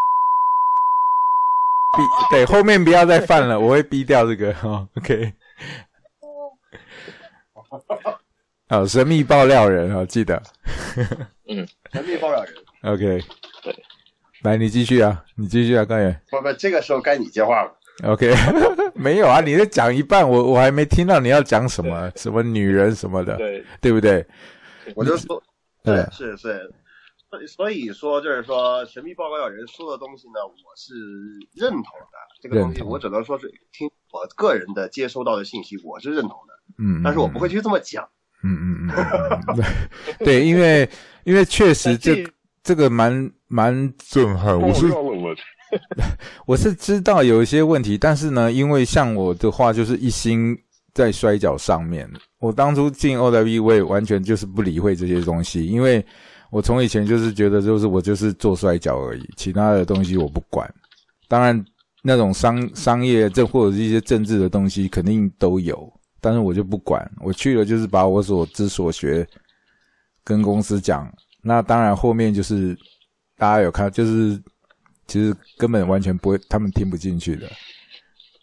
[2.30, 5.32] 对后面不要再犯了，我会逼掉这个哈， OK。
[8.68, 10.42] 哦，神秘爆料人哦，记得。
[11.48, 12.54] 嗯，神秘爆料人。
[12.82, 13.20] OK，
[13.62, 13.84] 对，
[14.42, 16.20] 来，你继续啊，你继续啊，高远。
[16.30, 17.76] 不不，这个时候该你接话了。
[18.02, 18.34] OK，
[18.94, 24.26] 没有啊，你在讲一半，我我还没听到你要讲什么，什么女人什么的，对对不对？
[24.96, 25.42] 我就说，
[25.82, 26.70] 对，是是，
[27.30, 30.94] 所以所以说就是说，神秘爆料人说的东西呢，我是
[31.54, 32.18] 认同的。
[32.42, 36.54] 这个东西我只能说是听我个人的接收到的信息，我是认同的。
[36.78, 38.06] 嗯，但是我不会去这么讲。
[38.42, 39.64] 嗯嗯嗯，对
[40.26, 40.86] 对，因为
[41.22, 42.26] 因为确实这
[42.62, 44.60] 这个蛮蛮震撼。
[44.60, 44.86] 我是
[46.46, 50.56] 我是知道有一些问题，但是呢，因为像我的话，就是一心
[50.92, 52.08] 在摔跤上面。
[52.38, 56.04] 我当初进 OW 我也完全就是不理会这些东西，因为
[56.50, 60.72] 我从以前就是觉得，就是我就是做摔跤而已，其他的东西我不管。
[61.28, 61.64] 当然，
[62.02, 65.90] 那种商商业这或者是一些政治的东西，肯定都有。
[66.20, 69.26] 但是我就不管，我去了就是把我所知所学
[70.22, 71.12] 跟公司讲。
[71.42, 72.74] 那当然后面就是
[73.36, 74.40] 大家有看，就是
[75.06, 77.48] 其实根本完全不会，他们听不进去的，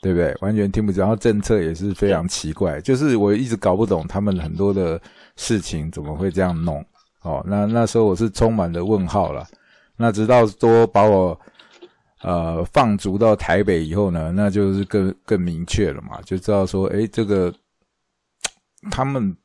[0.01, 0.35] 对不对？
[0.41, 0.99] 完全听不进。
[0.99, 5.01] 然后政策也是非常奇怪，就是我一直搞不懂他们很多的
[5.35, 6.83] 事情怎么会这样弄。
[7.21, 9.47] 哦，那那时候我是充满了问号了。
[9.95, 11.39] 那直到说把我
[12.21, 17.53] 呃放逐到台北以后呢，那就是更更明确了嘛，就知道说，哎，这个
[18.89, 19.35] 他们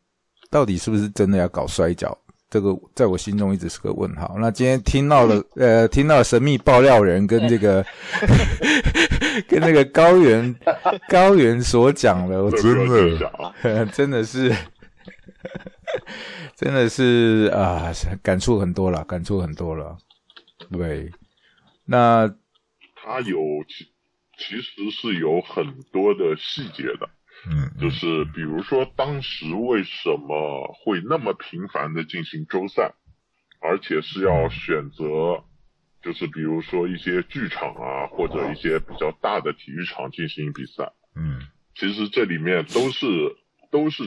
[0.50, 2.16] 到底是不是真的要搞摔跤？
[2.48, 4.36] 这个在我心中一直是个问号。
[4.38, 7.84] 那今天听到了，呃，听到神秘爆料人跟这个
[9.48, 10.54] 跟那个高原
[11.08, 14.54] 高原所讲的，我真的 真的是
[16.54, 19.96] 真的是啊，感触很多了，感触很多了。
[20.70, 21.10] 对，
[21.84, 22.32] 那
[22.94, 23.84] 他有其
[24.38, 27.08] 其实是有很多的细节的。
[27.48, 32.92] 嗯，就是比如说当时为什么会那么频繁的进行周赛，
[33.60, 35.44] 而且是要选择，
[36.02, 40.92] 就是比如说一些剧场啊，或者一些比较大的体育场进行比赛。
[41.14, 41.40] 嗯，
[41.76, 43.06] 其实这里面都是
[43.70, 44.04] 都是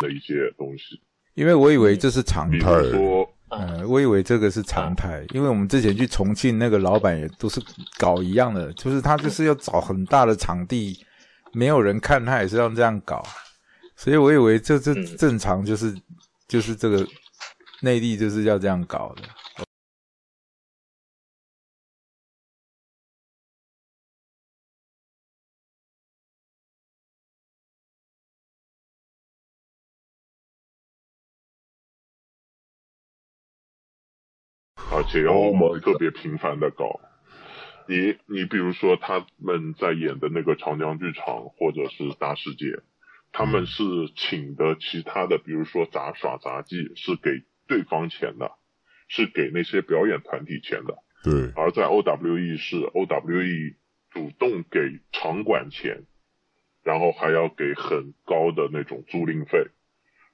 [0.00, 1.00] 的一些东西。
[1.34, 7.60] 因为我以为这是常态，说，嗯，我以为这个是常态，因为我们之前去重庆那个老板也都是
[7.98, 10.96] 搞一样的，就是他就是要找很大的场地。
[11.54, 13.22] 没有人看他也是要这样搞，
[13.96, 15.94] 所以我以为这这正常就是
[16.48, 17.06] 就是这个
[17.80, 19.22] 内地就是要这样搞的。
[34.90, 35.32] 而且要
[35.80, 37.00] 特别频繁的搞。
[37.86, 42.80] 你你比如说他们在演的那个长江剧场或者是大世界，
[43.32, 43.84] 他们是
[44.16, 48.52] 请的其他的，比如说杂耍杂技是给对方钱的，
[49.08, 50.98] 是给那些表演团体钱的。
[51.22, 51.52] 对。
[51.56, 53.74] 而在 OWE 是 OWE
[54.10, 56.04] 主动给场馆钱，
[56.82, 59.66] 然后还要给很高的那种租赁费，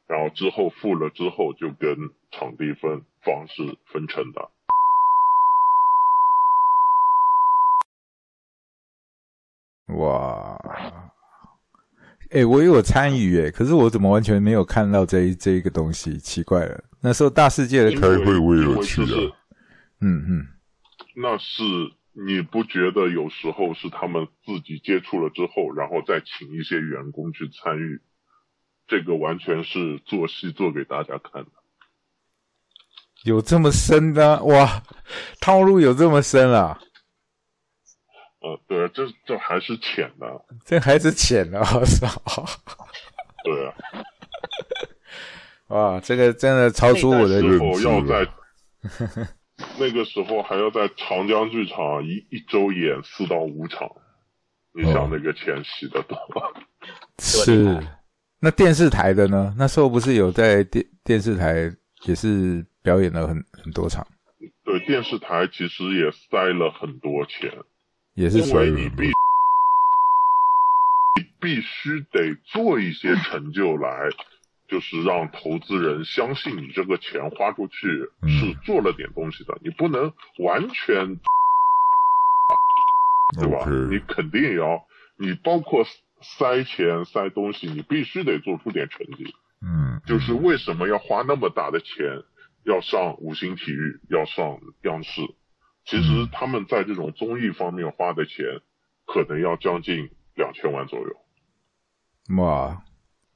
[0.07, 4.51] 然后之后付了之后就跟场地分方式分成的。
[9.97, 10.57] 哇，
[12.31, 16.17] 哎，我有参与哎，可是我怎么完全没有看到这一这一个东西？
[16.19, 19.17] 奇怪了，那时候大世界的开会我也有去的，
[20.01, 20.47] 嗯嗯，
[21.17, 21.63] 那是
[22.13, 28.01] 你不觉得有时候是他们自己接触了之后，然后再请一些员工去参与，
[28.87, 31.51] 这个完全是做戏做给大家看的，
[33.25, 34.83] 有这么深的哇，
[35.41, 36.81] 套路有这么深啊！
[38.41, 42.11] 呃，对啊，这这还是浅的，这还是浅的，我操！
[43.45, 43.75] 对啊，
[45.69, 48.27] 哇，这个真的超出我的认知要在
[49.79, 53.91] 那个时候还要在长江剧场一一周演四到五场，
[54.73, 56.19] 你想那个钱洗的多？
[57.21, 57.79] 是。
[58.43, 59.55] 那电视台的呢？
[59.59, 61.71] 那时候不是有在电电视台
[62.05, 64.07] 也是表演了很很多场？
[64.65, 67.53] 对，电视台其实也塞了很多钱。
[68.15, 69.09] 也是因为你必
[71.17, 74.11] 你必须得做一些成就来，
[74.69, 77.89] 就是让投资人相信你这个钱花出去
[78.29, 81.17] 是做了点东西的，你不能完全，
[83.39, 83.65] 对吧？
[83.91, 84.85] 你肯定要，
[85.17, 85.85] 你包括
[86.21, 89.35] 塞钱塞东西，你必须得做出点成绩。
[89.63, 92.23] 嗯，就是为什么要花那么大的钱
[92.65, 95.23] 要上五星体育，要上央视？
[95.91, 98.47] 其实他们在这种综艺方面花的钱，
[99.07, 101.17] 可能要将近两千万左右。
[102.37, 102.85] 哇，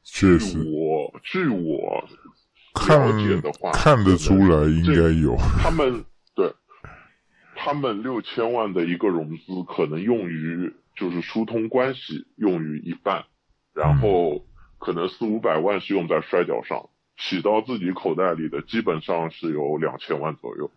[0.05, 2.09] 确实，我据我
[2.87, 5.37] 了解的话，看得出来应该有。
[5.61, 6.05] 他们
[6.37, 6.55] 对，
[7.57, 13.25] 他们六千万的一个融资，可能用于就是疏通关系，用于一半，
[13.73, 14.47] 然后
[14.79, 20.71] 可能四五百万是用在摔跤上，洗到自己口袋里的基本上是有两千万左右。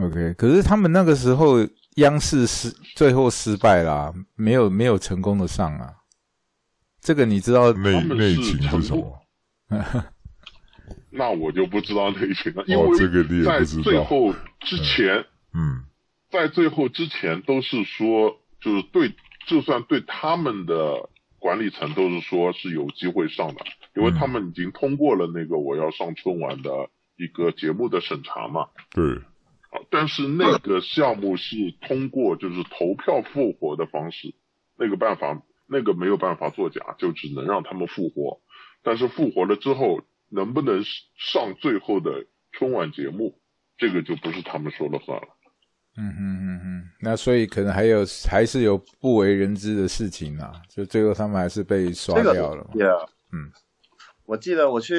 [0.00, 1.56] OK，可是他们那个时候
[1.96, 5.94] 央视失最后失败啦，没有没有成功的上啊。
[7.00, 9.20] 这个你知道内内情是什么？
[11.10, 15.84] 那我就不知道内情了，因为在最后之前，嗯，
[16.30, 19.14] 在最后之前都是说，就是对，
[19.46, 23.64] 就算对他们的管理层都是说是有机会上的，
[23.96, 26.70] 因为他们已经通过了那个我要上春晚的
[27.16, 28.68] 一个节目的审查嘛。
[28.90, 29.18] 对。
[29.88, 34.34] 但是那个项目是通过就是投票复活的方式，
[34.76, 38.40] 那个办法那个没有办法作假，就只能让他们复活。
[38.82, 40.82] 但是复活了之后，能不能
[41.16, 43.40] 上最后的春晚节目，
[43.78, 45.28] 这个就不是他们说了算了。
[45.96, 52.64] 嗯嗯嗯嗯，那所以可能还有还是有不为人知的事情啊，就最后他们还是被刷掉了。
[52.74, 53.52] Yeah，嗯，
[54.24, 54.94] 我记得我去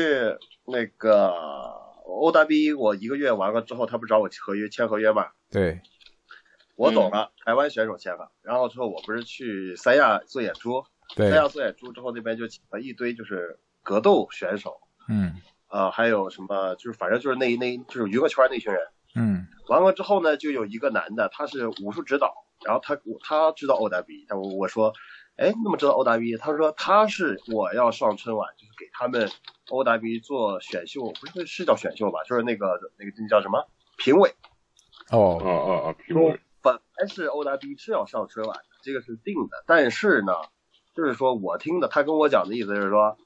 [0.65, 1.80] 那个。
[2.05, 5.27] O W 我一个月完了之后，他不找我合约签合约吗？
[5.49, 5.81] 对，
[6.75, 10.83] 我走了，台湾选手签了，然后之后我不是去三亚做演出，
[11.15, 11.29] 对。
[11.29, 15.35] 三，亚做演出之后那边就请了一堆就是格斗选手，嗯。
[15.69, 18.81] 呃，还有什么就是反正就是那那就是娱乐圈那群人。
[19.15, 19.47] 嗯。
[19.67, 22.33] 完了之后呢，就有一个男的，他是武术指导，
[22.65, 24.93] 然后他他知道 OW，但我我说，
[25.37, 26.37] 哎，你怎么知道 OW？
[26.37, 29.29] 他说他是我要上春晚，就是给他们
[29.71, 32.19] OW 做选秀，不是是叫选秀吧？
[32.27, 34.35] 就是那个那个那叫什么评委。
[35.09, 35.95] 哦哦，哦哦！
[36.05, 40.33] 评说委本来是 OW 是要上春晚的，这个是定的，但是呢，
[40.95, 43.17] 就是说我听的，他跟我讲的意思就是说，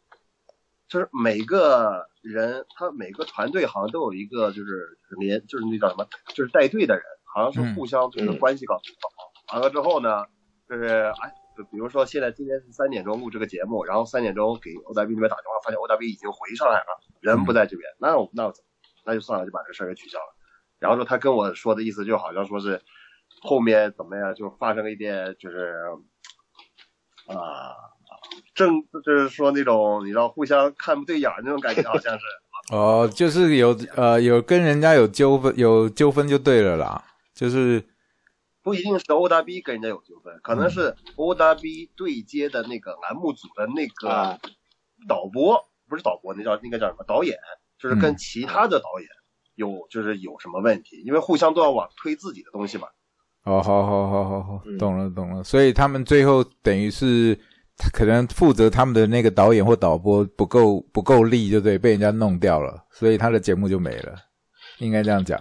[0.88, 7.04] 就是每个人他每个团队好像都有一个就是连就是那叫什么，就是带队的人，
[7.34, 8.82] 好像是互相就是嗯关系搞不
[9.18, 9.58] 好。
[9.58, 10.26] 完了之后呢，
[10.70, 10.86] 就是
[11.22, 11.34] 哎。
[11.58, 18.54] 就比如说，现在今天是三点钟录这个节目，然后三点钟给 OW 那边打电话，发现 OW 已经回上海了，人不在这边，那我那我
[19.06, 20.36] 那就算了，就把这事儿给取消了。
[20.80, 22.82] 然后说他跟我说的意思就好像说是
[23.42, 25.74] 后面怎么样，就发生了一点就是
[27.28, 27.74] 啊，
[28.54, 32.26] 正就是说那种你知道互相看不对眼那种感觉，好像是。
[32.74, 37.84] 哦，就是有呃有跟人家有纠纷有纠纷就对了啦，就是
[38.66, 44.40] 不一定是 OW 跟人家有纠纷，可能是 OW 对接的那个栏目组的那个啊
[45.08, 47.38] 导播，不是导播，那叫那个叫什么导演，
[47.78, 49.08] 就是嗯跟其他的导演
[49.54, 52.88] 有就是有什么问题，因为互相都要往推自己的东西嘛。
[53.44, 55.44] 哦，好好好好好，嗯懂了懂了。
[55.44, 57.40] 所以他们最后等于是
[57.94, 64.16] 可能负责他们的那个导演或导播不够不够力，就对，被人家弄掉了，所以他的节目就没了，
[64.80, 65.40] 应该这样讲。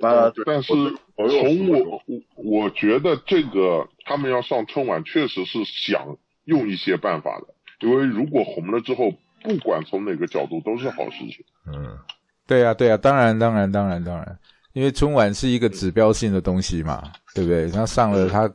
[0.00, 0.72] 啊，但是
[1.16, 7.46] 我从我我我觉得这个他们要上春晚，确实是想用一些办法的，
[7.86, 9.10] 因为如果红了之后，
[9.42, 11.44] 不管从哪个角度都是好事情。
[11.66, 11.98] 嗯，
[12.46, 14.38] 对呀、对呀、当然当然当然当然，
[14.74, 17.02] 因为春晚是一个指标性的东西嘛，
[17.34, 17.70] 对不对？
[17.70, 18.52] 他上了他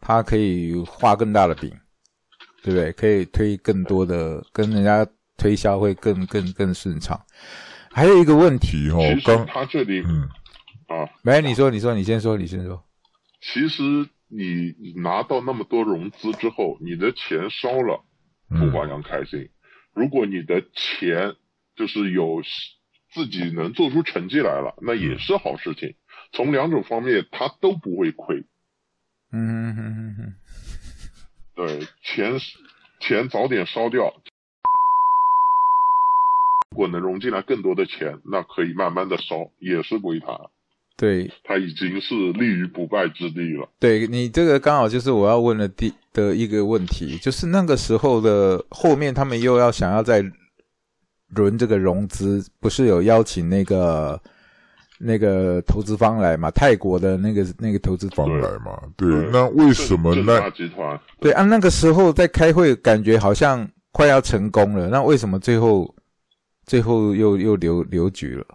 [0.00, 1.70] 他可以画更大的饼，
[2.62, 2.90] 对不对？
[2.92, 7.18] 可以推更多的，跟人家推销会更更更顺畅。
[7.92, 10.28] 还有一个问题哦其，实刚他这里嗯
[10.92, 12.84] 啊，没你说你说你先说你先说，
[13.40, 13.82] 其实
[14.28, 18.04] 你拿到那么多融资之后，你的钱烧了，
[18.50, 19.48] 嗯不保养开心。
[19.94, 21.34] 如果你的钱
[21.76, 22.42] 就是有
[23.12, 25.94] 自己能做出成绩来了，那也是好事情。
[26.32, 28.44] 从两种方面，他都不会亏。
[29.32, 30.34] 嗯哼哼哼哼，
[31.54, 32.38] 对，钱
[33.00, 34.14] 钱早点烧掉。
[36.70, 40.50] 如果能融进来更多的钱，那可以慢慢的烧，也是归他。
[41.02, 43.68] 对他已经是立于不败之地了。
[43.80, 50.24] 对，你这个刚好就是我要问的第的一个问题，就是那个时候的后面他们又要想要再
[51.30, 54.20] 轮这个融资，不是有邀请那个
[55.00, 56.52] 那个投资方来嘛？
[56.52, 65.92] 泰国的那个那个投资方方来嘛，对，那为什么正那大集团对啊，那个时候在开会，感觉好像快要成功了，那为什么最后
[66.64, 68.46] 最后又又留留局了？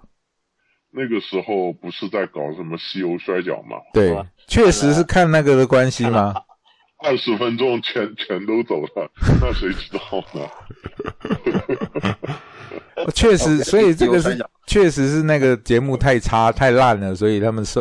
[0.97, 3.77] 那个时候不是在搞什么西游摔跤吗？
[3.93, 6.33] 对啊，确实是看那个的关系吗？
[7.03, 9.99] 二十分钟全全都走了，那谁知道
[10.33, 10.49] 呢？
[13.13, 17.79] 确实，所以这个是确实是那个节目太差太烂了，所以他们是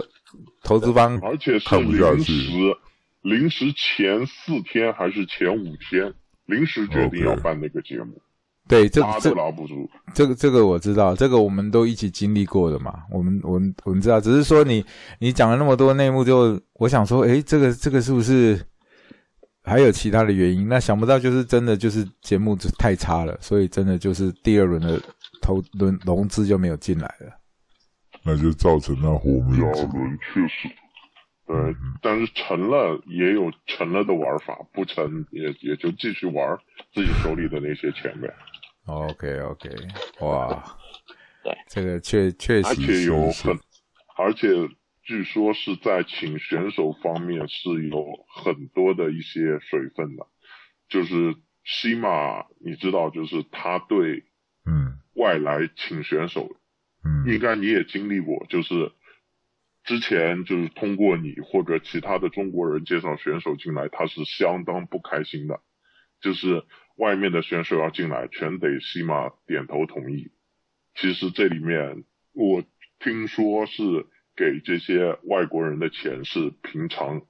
[0.63, 2.77] 投资方而且是临时，
[3.23, 6.13] 临时前四天还是前五天，
[6.45, 8.21] 临时决定要办那个节目，
[8.69, 14.85] 对这这个这个我知道，这个我们都一起经历过的嘛，我们我们我们知道，只是说你
[15.21, 18.61] 你讲了那么多内幕，就我想说，诶，这个这个是不是
[19.63, 20.69] 还有其他的原因？
[20.69, 25.01] 那想不到就是真的就是节目太差了，所以真的就是第二轮的
[25.41, 27.33] 投轮融资就没有进来了。
[28.25, 30.69] 那就造成那火灭第二轮确实，
[31.47, 31.57] 对，
[32.03, 36.59] 但是成了也有成了的玩法，不成也也就继续玩
[36.93, 38.29] 自己手里的那些钱呗。
[38.87, 39.71] OK OK，
[40.21, 40.79] 哇，
[41.43, 43.59] 对，这个确确实而且有很，
[44.17, 44.49] 而且
[45.03, 50.27] 据说是在请选手方面是有很多的一些水分的，
[50.89, 51.35] 就是
[51.65, 54.25] 西马，你知道，就是他对
[54.65, 55.01] 嗯。
[55.15, 56.51] 外来请选手，
[57.03, 57.25] 嗯。
[57.27, 58.93] 应该你也经历过，就是
[59.83, 65.61] 之前就是通过你或者其他的中国人介绍选手进来，他是相当不开心的，
[66.21, 66.65] 就是
[66.97, 70.33] 外面的选手要进来，全得西马点头同意。
[70.95, 72.63] 其实这里面我
[72.99, 77.23] 听说是给这些外国人的钱是平常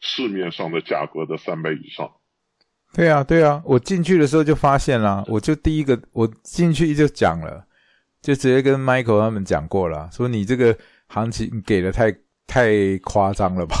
[0.00, 2.10] 市面上的价格的三倍以上。
[2.92, 7.64] 对啊，对啊，我进去的时候就发现啦，我就第一个我进去就讲了，
[8.20, 10.76] 就直接跟 Michael 他们讲过了，说你这个
[11.06, 12.12] 行情给的太
[12.48, 13.76] 太夸张了吧？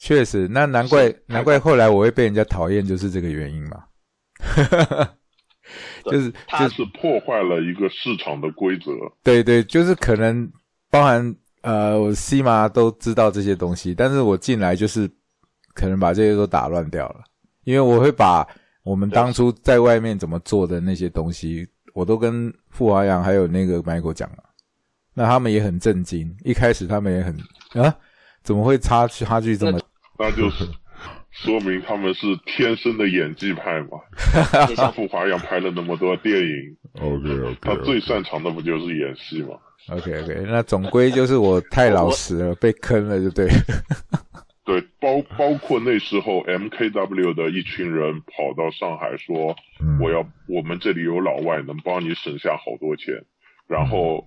[0.00, 3.84] 确实，那难怪难怪后来我会被人家讨厌，就是这个原因嘛。
[6.04, 8.90] 就是他是破坏了一个市场的规则。
[9.22, 10.50] 对对，就是可能
[10.90, 15.08] 包含呃，我西马都知道这些东西，但是我进来就是
[15.74, 17.20] 可能把这些都打乱掉了，
[17.64, 18.44] 因为我会把
[18.82, 24.42] 我们当初在外面怎么做的那些东西，我都跟傅华阳还有那个 Michael 讲了，
[25.12, 27.36] 那他们也很震惊，一开始他们也很
[27.84, 27.94] 啊，
[28.42, 29.78] 怎么会差差距这么？
[30.20, 30.66] 那就是
[31.30, 33.98] 说明他们是天生的演技派嘛。
[34.76, 39.56] 像傅华阳拍了那么多电影，OK OK，他最擅长的不就是演戏吗
[39.88, 43.48] ？OK OK，那总归就是我太老实了，被坑了，就对。
[44.62, 49.56] 对，包包括那时候 MKW 的一群人跑到上海说，
[49.98, 53.14] 我要我们这里有老外能帮你省下好多钱，
[53.66, 54.26] 然后。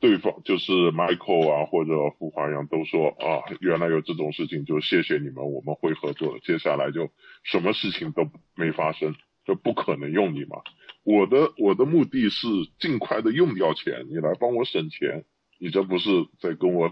[0.00, 6.40] 对方就是 Michael 啊，或者傅华阳都说啊，原来有这种事情，就谢谢你们，我们会合作的。
[6.40, 7.10] 接下来就
[7.42, 10.62] 什么事情都没发生，就不可能用你嘛。
[11.02, 12.46] 我的我的目的是
[12.78, 15.24] 尽快的用掉钱，你来帮我省钱，
[15.58, 16.08] 你这不是
[16.40, 16.90] 在跟我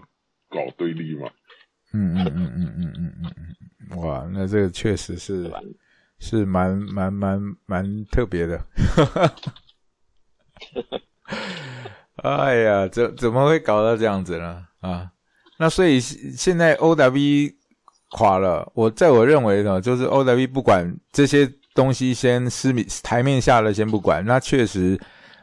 [0.49, 1.29] 搞对立吗？
[1.93, 3.55] 嗯嗯嗯嗯嗯嗯嗯
[3.91, 5.49] 嗯，哇，那这个确实是
[6.19, 8.59] 是蛮蛮蛮蛮特别的。
[12.23, 14.65] 哎呀，怎怎么会搞到这样子呢？
[14.81, 15.11] 啊，
[15.59, 17.51] 那所以现在 O W
[18.11, 24.25] 垮了，我在我认为呢，就是 O W 不管这些东西，先失米台面下了，先不管。
[24.25, 24.99] 那确实，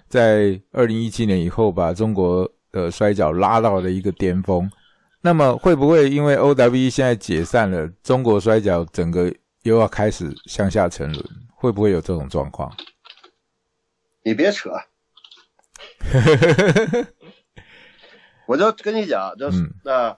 [0.09, 4.69] 在二零一七年以后，把中国的摔角拉到了一个巅峰。
[5.21, 11.25] 那么会不会因为 O W 现在解散了，中国摔角整个又要开始向下沉沦？
[11.55, 12.71] 会不会有这种状况？
[14.25, 14.71] 你别扯。
[18.47, 20.17] 我就跟你讲，就是那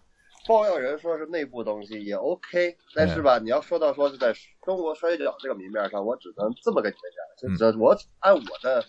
[0.48, 7.02] 爆料人说是内部东西也 OK，但是吧，你要说到说是在中国摔跤这个明面上，我只能这么跟你们
[7.38, 8.84] 讲，就这我按我的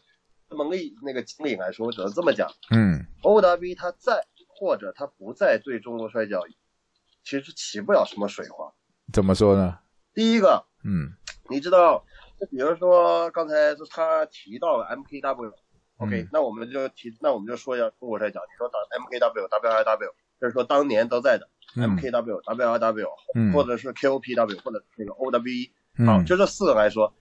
[0.50, 2.50] 能力那个经历来说，我只能这么讲。
[2.72, 6.42] 嗯，OW 他在或者他不在对中国摔跤，
[7.24, 8.74] 其实起不了什么水花。
[9.14, 9.80] 怎么说呢？
[10.14, 11.14] 第一个，嗯，
[11.50, 12.04] 你知道，
[12.40, 15.54] 就比如说刚才就他提到了 MKW。
[15.98, 18.40] OK，那我们就提，那我们就说一下中国摔跤。
[18.42, 25.72] 你说打 MKW、WIW，就是说当年都在的 MKW、WIW，或者是 KOPW，或者那个 OWE，
[26.06, 27.12] 好，就这四个来说，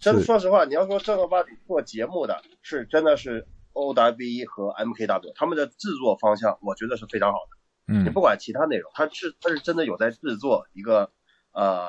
[0.00, 7.94] 真说实话，你要说正儿八经做节目的是真的是 OWE 和 MKW，他们的制作方向我觉得是非常好的。
[7.94, 11.12] 嗯，你不管其他内容，他是他是真的有在制作一个
[11.52, 11.88] 呃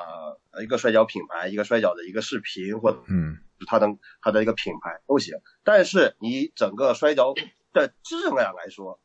[0.62, 3.38] 一个摔跤品牌，一个摔跤的一个视频或者嗯。
[3.66, 3.86] 它的
[4.20, 7.34] 它的一个品牌都行，但是你整个摔跤
[7.72, 9.00] 的质量来说，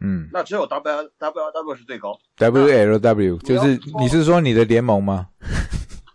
[0.00, 2.18] 嗯，那只有 W W W 是最高。
[2.36, 5.28] W L W 就是你是说你的联盟吗？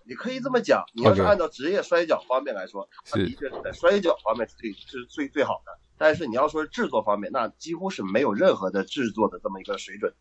[0.05, 5.71] 你可以这么讲，你要是按照职业摔跤方面来说，它的确是在摔跤方面是最是最最好的。
[5.97, 10.13] 但是你要说制作方面，那几乎是没有任何的制作的这么一个水准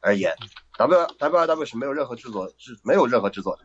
[0.00, 0.36] 而言
[0.76, 3.64] ，W W W 是没有任何制作制没有任何制作的。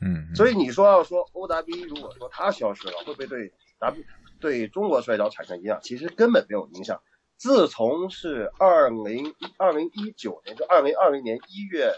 [0.00, 4.04] 嗯，所以你说要说 O W 如果说它消失了，会不会对 W
[4.38, 5.80] 对中国摔跤产生影响？
[5.82, 7.00] 其实根本没有影响。
[7.38, 11.92] 自从是二零二零一九年，就二零二零年一月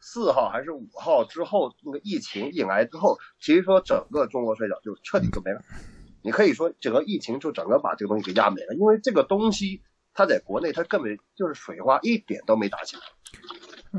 [0.00, 5.62] 四号还是五号之后，那个疫情一来之后，其实说整个中国摔跤就彻底就没了。
[6.22, 9.82] 你可以说整个疫情就整个把这个东西给压没了，因为这个东西
[10.12, 13.02] 它在国内它根本就是水花一点都没打起来。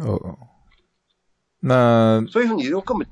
[0.05, 0.37] 哦，
[1.59, 3.07] 那所以说你就根本。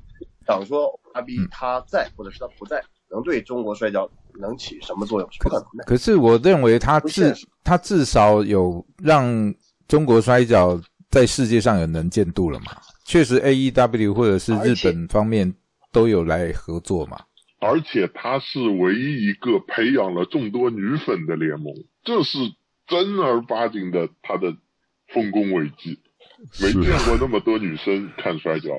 [0.46, 5.32] 想说阿 B 他在或者是他不在，能对中国摔跤能起什么作用？
[5.32, 5.84] 是不可能的。
[5.84, 9.54] 可是我认为他至他至少有让
[9.86, 10.80] 中国摔跤
[11.10, 12.66] 在世界上有能见度了嘛？
[13.04, 15.54] 确实，A E W 或者是日本方面
[15.92, 17.18] 都有来合作嘛。
[17.60, 21.72] 而且他是唯一一个培养了众多女粉的联盟，
[22.02, 22.38] 这是
[22.86, 24.54] 正儿八经的他的
[25.08, 26.00] 丰功伟绩。
[26.60, 28.70] 没见过那么多女生看摔跤。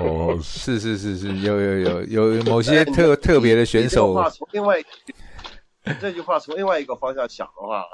[0.00, 4.14] 哦， 是是是是，有有有有某些特特别的选手。
[4.30, 4.78] 从另外
[6.00, 7.84] 这句话从另外一个方向想的话，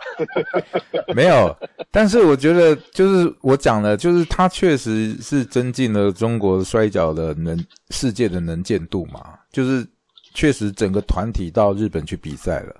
[1.14, 1.56] 没有。
[1.90, 7.58] 但是我觉得，就是我讲的，就是他确实是增进了中国摔跤的能
[7.90, 9.38] 世界的能见度嘛。
[9.50, 9.86] 就是
[10.34, 12.76] 确实整个团体到日本去比赛了，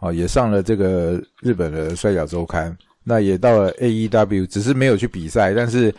[0.00, 2.76] 哦，也上了这个日本的摔跤周刊。
[3.04, 5.94] 那也到了 A E W，只是没有去比赛，但是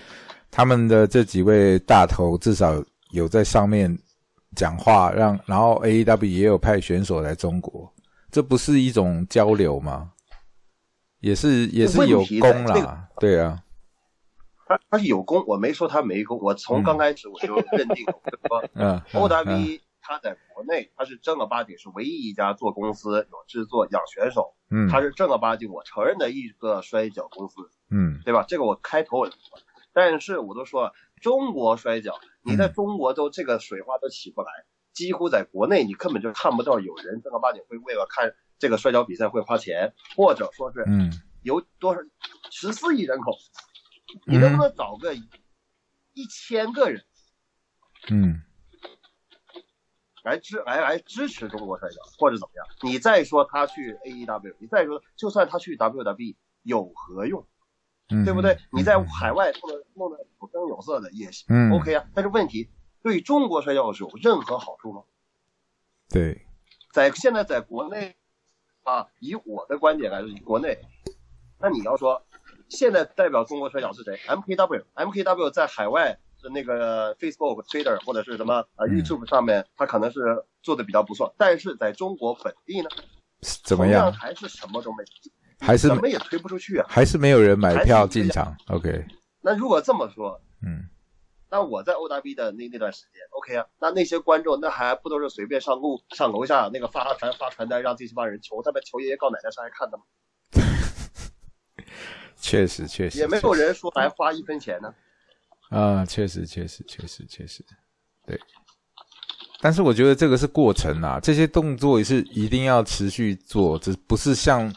[0.50, 3.98] 他们的这几位大头至少有在上面
[4.56, 7.92] 讲话，让然后 A E W 也有派选手来中国，
[8.32, 10.12] 这不是一种交流吗？
[11.20, 13.58] 也是也是有功啦，对啊，
[14.68, 28.22] 他他是有功，我没说他没功，我从刚开始我就认定了，我 说嗯，欧达嗯 V 他在国内他是正儿八经是唯一一家做公司有制作养选手，嗯他是正儿八经我承认的一个摔跤公司，嗯。
[28.26, 28.46] 对吧？
[28.48, 29.60] 这个我开头我就说，
[29.94, 34.52] 但是我都说了，中国摔跤，你在中国都这个水花都起不来，
[34.92, 42.02] 几乎在国内你根本就看不到有人正儿八经会为了看这个摔跤比赛会花钱，或者说是嗯有多少
[42.52, 43.32] 十四亿人口，
[44.26, 47.04] 你能不能找个一千个人
[48.10, 48.42] 嗯
[50.24, 52.66] 来支来来支持中国摔跤，或者怎么样？
[52.82, 57.46] 你再说他去 AEW，你再说就算他去 WWE 有何用？
[58.10, 58.58] 嗯，对不对？
[58.72, 62.06] 你在嗯海外弄得弄得有声有色的也行、嗯 o k 啊。
[62.14, 62.70] 但是问题
[63.02, 65.04] 对中国摔跤是有任何好处吗？
[66.10, 66.46] 对，
[66.92, 68.16] 在现在在国内
[68.84, 70.80] 啊，以我的观点来说，以国内，
[71.60, 72.26] 那你要说
[72.70, 76.20] 现在代表中国摔跤是谁？MKW，MKW 在海外的
[76.50, 80.20] 那个 Facebook、Twitter 或者是什么呃嗯 YouTube 上面，他可能是
[80.62, 82.90] 做的比较不错，但是在中国本地呢，
[83.64, 84.14] 怎么样样？
[84.14, 85.04] 还是什么都没，
[85.60, 86.86] 还是怎么也推不出去啊。
[86.90, 89.06] 还是没有人买票进场？OK，
[89.42, 90.90] 那如果这么说，嗯
[91.50, 100.04] 那我在 OW 的那那段时间，OK 啊，那那些观众那还不都是随便上路上楼下那个发传发传单，让这些帮人求他们求爷爷告奶奶上来看的吗？
[102.42, 104.88] 确实确实也没有人说来花一分钱呢。
[104.88, 104.96] 啊，
[106.08, 107.64] 确实，确实，确实，确实，
[108.26, 108.40] 对。
[109.62, 114.74] 但是我觉得这个是过程啊，这些动作也是一定要持续做，这不是像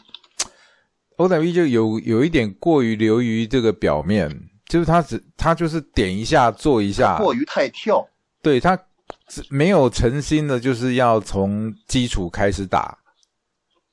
[1.17, 4.29] O W 就有有一点过于流于这个表面，
[4.65, 8.07] 就是他只他就是点一下做一下，过于太跳，
[8.41, 8.77] 对他
[9.27, 12.97] 只没有诚心的，就是要从基础开始打。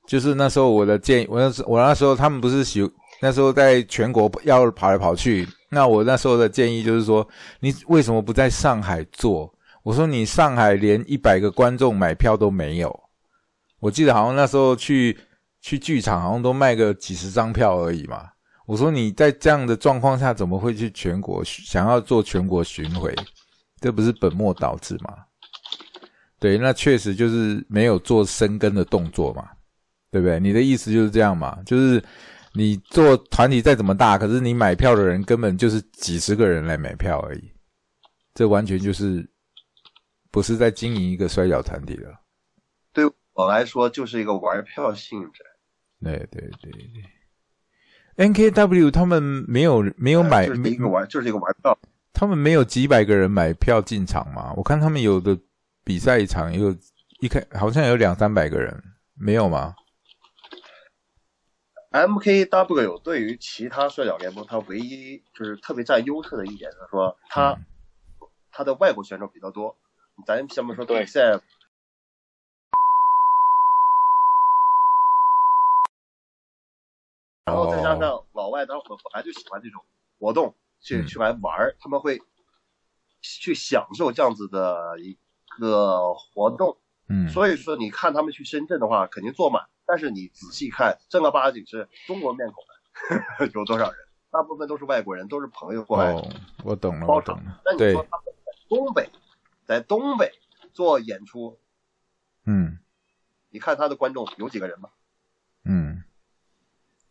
[0.07, 2.80] 就是那时候我的建议，我那时我那时候他们不是喜
[3.24, 7.26] 那时候在全国要跑来跑去，那我那时候的建议就是说，
[7.60, 9.50] 你为什么不在上海做？
[9.82, 13.00] 我说你上海连一百个观众买票都没有，
[13.80, 15.18] 我记得好像那时候去
[15.62, 18.28] 去剧场好像都卖个几十张票而已嘛。
[18.66, 23.14] 我说你在这样的状况下，怎么会去全国想要做全国巡回？
[23.80, 25.14] 这不是本末倒置吗？
[26.38, 29.48] 对，那确实就是没有做深耕的动作嘛，
[30.10, 30.38] 对不对？
[30.38, 31.58] 你的意思就是这样嘛？
[31.64, 32.04] 就是
[32.57, 37.50] 你做团体再怎么大，可是你买票的人根本就是几十个人来买票而已，
[38.32, 39.28] 这完全就是
[40.30, 42.20] 不是在经营一个摔跤团体了。
[42.92, 45.42] 对我来说就是一个玩票性质。
[46.00, 46.70] 对对对
[48.16, 51.76] 对，NKW 他们没有没有买，就是没一个玩，就是一个玩票。
[52.12, 54.52] 他们没有几百个人买票进场嘛？
[54.57, 55.36] 我看他们有的
[55.82, 56.72] 比赛一场有
[57.18, 58.80] 一开好像有两三百个人，
[59.14, 59.74] 没有吗？
[61.95, 67.57] MKW 对于其他摔角联盟，它唯一就是特别占优势的一点就是说，它
[68.51, 69.76] 它的外国选手比较多。
[70.26, 71.40] 咱先不说对比赛，
[77.45, 79.84] 然后再加上老外他本本来就喜欢这种
[80.18, 82.20] 活动，去嗯去来玩儿，他们会
[83.22, 85.16] 去享受这样子的一
[85.61, 86.76] 个活动。
[87.09, 89.62] 嗯，所以说，你看他们去深圳的话，肯定坐满。
[89.86, 92.64] 但是你仔细看，正儿八经是中国面孔
[93.38, 93.94] 的 有多少人？
[94.30, 96.28] 大部分都是外国人，都是朋友过来哦，
[96.64, 97.61] 我懂了，我懂了。。
[97.64, 99.11] 那你说，他们在东北，
[99.66, 100.32] 在东北
[100.72, 101.59] 做演出，
[102.46, 102.78] 嗯
[103.50, 104.88] 你看他的观众有几个人吗？
[105.66, 106.02] 嗯，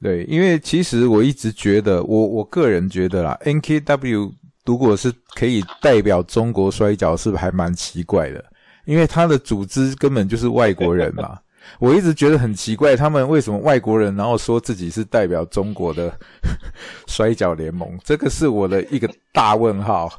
[0.02, 4.34] 对，因为其实我一直觉得，我我个人觉得啦，NKW
[4.66, 8.53] 如果是可以代表中国摔跤，是不是还蛮奇怪的？
[8.86, 11.40] 因为他的组织根本就是外国人嘛。
[11.80, 16.14] 我一直觉得很奇怪，他们为什么外国人，然后说自己是代表中国的
[17.08, 20.12] 摔跤联盟，这个是我的一个大问号。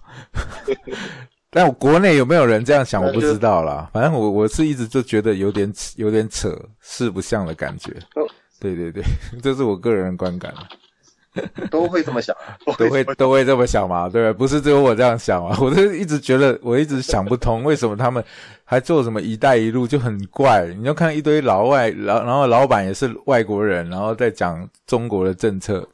[1.53, 3.91] 但我国内有没有人这样想，我不知道啦。
[3.93, 7.95] 反正我我是一直就觉得有点有点扯，四不像的感觉。
[8.59, 9.03] 对对对，
[9.43, 10.53] 这是我个人观感，
[11.71, 12.35] 都会这么想，
[12.79, 14.09] 都会都会这么想嘛？
[14.09, 14.39] 对吧？
[14.39, 15.57] 不是只有我这样想嘛？
[15.61, 18.23] 我就一直觉得，我一直想不通，为什么他们
[18.65, 20.67] 还做什么“一带一路”就很怪。
[20.79, 25.87] 你要看一堆老外，然然后老板也是外国人，然后再讲中国的政策，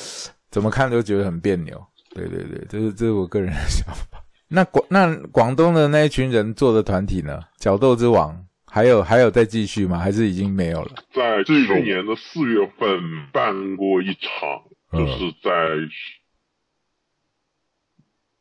[0.50, 1.80] 怎么看都觉得很别扭。
[2.14, 4.22] 对对对，这是这是我个人的想法。
[4.48, 7.40] 那广那广东的那一群人做的团体呢？
[7.58, 8.34] 角斗之王
[8.64, 9.98] 还有还有再继续吗？
[9.98, 10.92] 还是已经没有了？
[11.12, 12.88] 在去年的四月份
[13.32, 15.50] 办过一场，嗯就是在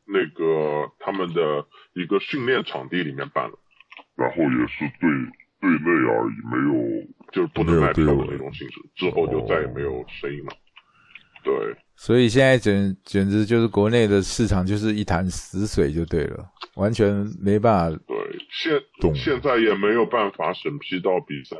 [0.06, 3.58] 那个他们的一个训练场地里面办的。
[4.16, 5.10] 然后也是对
[5.62, 8.82] 对内而已，没有就是不能卖票的那种形式。
[8.96, 10.56] 之后就再也没有声音了。
[11.43, 11.54] 对，
[11.96, 18.00] 所以现在简简直就是国内的市场就是一潭死水就对了，完全没办法。
[18.08, 18.18] 对，
[18.50, 18.82] 现
[19.16, 21.56] 现在也没有办法审批到比赛。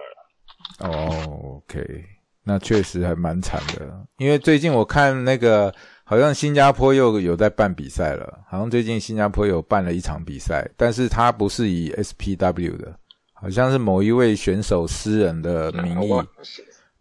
[0.80, 2.06] 哦，OK，
[2.46, 4.06] 那确实还蛮惨的。
[4.18, 5.74] 因为最近我看那个，
[6.04, 12.96] 好像新加坡又有在办比赛了，好像最近新加坡有办了一场比赛，但是它不是以 SPW 的，
[13.34, 16.12] 好像是某一位选手私人的名义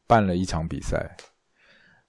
[0.07, 1.15] 办了一场比赛。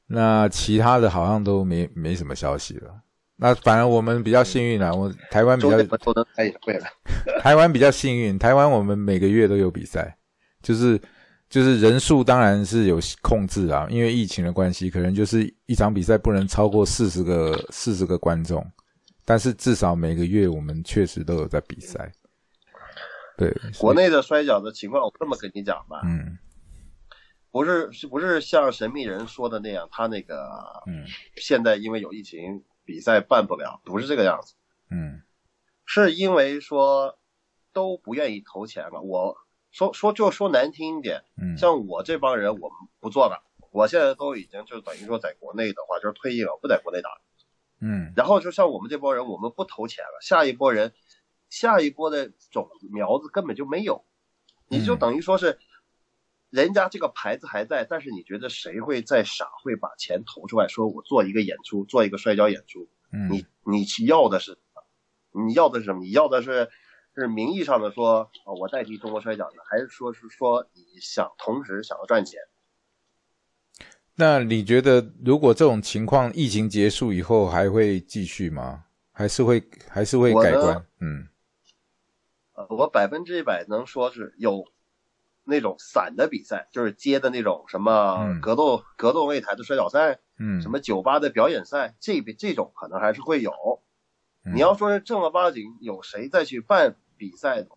[0.07, 2.91] 那其他的好像都没没什么消息了。
[3.37, 5.77] 那反而我们比较幸运啦，我台湾比较。
[7.41, 10.15] 台湾比较幸运，台湾我们每个月都有比赛，
[10.61, 10.97] 就是
[11.49, 18.65] 就是人数当然是有控制啊，因为疫情的关系，可能就是一场比赛不能超过四十个四十个观众，
[19.23, 22.11] 但是至少每个月我们确实都有在比赛。
[23.37, 26.37] 对，国内的摔跤的情况，我这么跟你讲吧，嗯
[27.51, 30.49] 不是是不是像神秘人说的那样，他那个
[30.87, 31.05] 嗯
[31.37, 34.55] 现在因为有疫情，比赛办不了，不是这个样子，
[34.89, 35.21] 嗯
[35.85, 37.17] 是因为说
[37.71, 38.99] 都不愿意投钱了。
[39.01, 39.37] 我
[39.75, 43.43] 说说就说难听一点，嗯，像我这帮人，我们不做了。
[43.71, 47.21] 我现在都已经就等于说在国内的话，就是退役了，不在国内打了。
[47.81, 50.93] 嗯然后就像我们这波人，我们不投钱了，下一波人，
[51.49, 54.05] 下一波的种子苗子根本就没有，
[54.69, 55.59] 你就嗯等于说是，
[56.49, 64.57] 人家这个牌子还在，但是你觉得谁会再傻会把钱投出来，说我做一个演出，做一个摔跤演出，嗯你你要的是，
[65.33, 65.99] 你要的是什么？
[65.99, 66.69] 你要的是
[67.15, 72.39] 是名义上的说啊，我代替中国摔跤的，还是说是说你想同时想要赚钱？
[74.15, 78.85] 那你觉得如果这种情况疫情结束以后还会继续吗？
[79.11, 80.85] 还是会还是会改观？
[80.99, 81.27] 嗯
[82.53, 84.65] 呃，我百分之一百能说是有
[85.43, 93.51] 那种散的比赛，就是接的那种什么嗯格斗、格斗擂台的摔跤赛，嗯，什么酒吧的表演赛，这边这种可能还是会有。
[94.43, 97.69] 嗯你要说是正儿八经有谁再去办比赛的，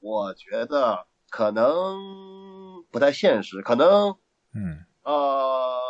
[0.00, 4.16] 我觉得可能不太现实，可能
[4.54, 5.80] 嗯呃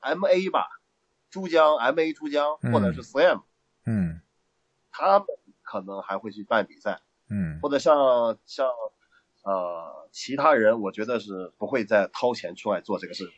[0.00, 0.68] ，M A 吧，
[1.30, 3.42] 珠江 M A 珠江嗯或者是 Slam，、
[3.86, 4.20] 嗯
[4.90, 5.26] 他们
[5.62, 7.00] 可能还会去办比赛。
[7.28, 8.68] 嗯或者像像
[9.44, 13.34] 呃其他人，我觉得是不会再掏钱出来做这个事情。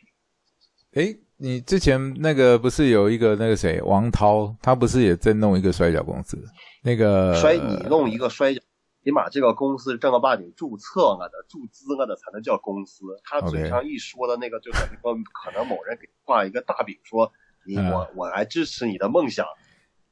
[0.97, 6.43] 诶，你之前那个不是有一个那个谁王涛，他不是也在弄一个摔跤公司？
[6.81, 8.59] 那个摔你弄一个摔跤，
[9.03, 13.03] 起码这个公司正儿八经注册了的、注资了的才能叫公司。
[13.23, 17.31] 他嘴上一说的那个，就等于说可能某人给画一个大饼，说
[17.67, 19.45] 你嗯我我来支持你的梦想，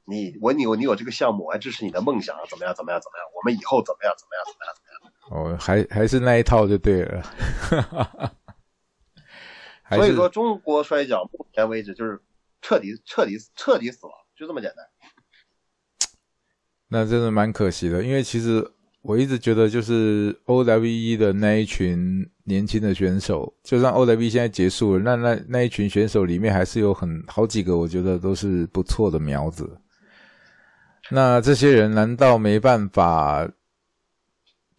[0.05, 5.55] 你我你有你有这个项目，我来支持你的梦想，怎么样怎么样怎么样，我们以后怎么样怎么样怎么样怎么样。
[5.55, 7.23] 哦，还还是那一套就对了。
[9.89, 12.19] 所以说，中国摔跤目前为止就是
[12.61, 14.85] 彻底彻底彻底死了，就这么简单。
[16.87, 18.67] 那真的蛮可惜的，因为其实
[19.01, 29.79] 我一直觉得，就是 OWE 的那一群年轻的选手，就算 OWE 现在结束了，那那那一群选手里面还是有很好几个，我觉得都是不错的苗子。
[31.11, 33.47] 那这些人难道没办法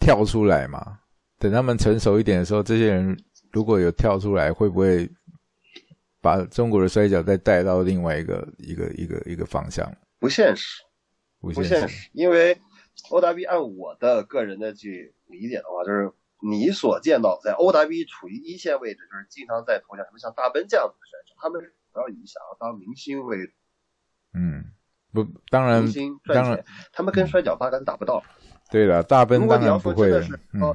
[0.01, 0.99] 跳出来吗？
[1.39, 3.17] 等他们成熟一点的时候，这些人
[3.57, 5.11] 如果有跳出来，会不会
[6.21, 9.91] 把中国的摔角再带到另外一个一个一个一个方向？
[10.19, 10.83] 不现实，
[11.41, 11.71] 不现实。
[11.71, 12.61] 现实，因为
[13.09, 21.63] OW 按我的个人的去理解的话，就是你所见到在 OW 处于一线位置，就是经常在头像，什么像大奔这样子的选手，他们
[21.95, 23.53] 主要以想要当明星为主，
[24.35, 24.67] 嗯，
[25.15, 28.23] 不，当然明，星当然赚钱，他们跟摔角八竿打不到。
[28.71, 30.11] 对了，大奔当然不会
[30.53, 30.75] 嗯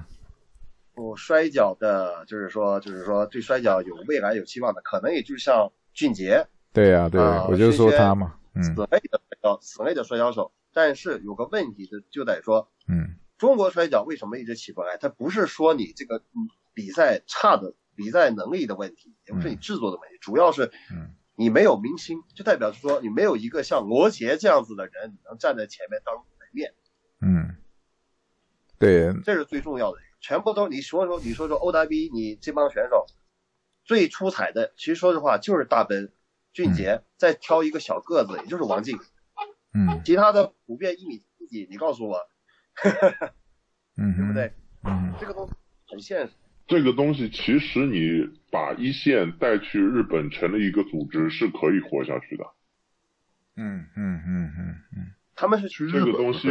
[0.95, 10.51] 说，我摔跤的，就是说，就是说对摔跤有未来有期望的，可能也就像俊杰，对呀、对，啊我就说他嘛，嗯此类的摔跤，此类的摔跤手。
[10.73, 14.97] 但是有个问题就就得说，嗯中国摔跤为什么一直起不来？
[14.97, 26.23] 它不是说你这个嗯比赛差的比赛能力的问题，也不是你制作的问题，主要是嗯你没有明星，就代表是说你没有一个像罗杰这样子的人，你能站在前面当门
[26.53, 26.73] 面，
[27.19, 27.55] 嗯，
[28.77, 29.97] 对，这是最重要的。
[30.21, 33.05] 全部都你说说，你说说 OW，你这帮选手
[33.83, 36.13] 最出彩的，其实说实话就是大奔、
[36.53, 38.97] 俊杰，再挑一个小个子，也就是王静，
[39.73, 42.19] 嗯其他的普遍一米七几，你告诉我，
[43.97, 44.53] 嗯， 对不对？？
[44.83, 45.53] 嗯这个东西
[45.87, 46.33] 很现实。
[46.67, 52.45] 这个东西其实你把一线带去日本成立一个组织是可以活下去的。
[53.57, 56.47] 嗯嗯嗯嗯嗯他们是去日本这个东西，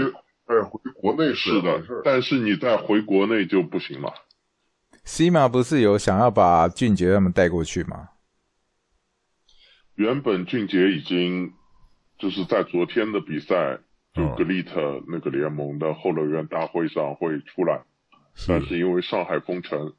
[0.50, 4.12] 哎，回国内是的，但是你再回国内就不行了。
[5.04, 8.08] 西马不是有想要把俊杰他们带过去吗？
[9.94, 11.52] 原本俊杰已经
[12.18, 13.78] 就是在昨天的比赛，
[14.12, 17.82] 就格力特那个联盟的后乐园大会上会出来，
[18.48, 19.94] 但是因为上海封城，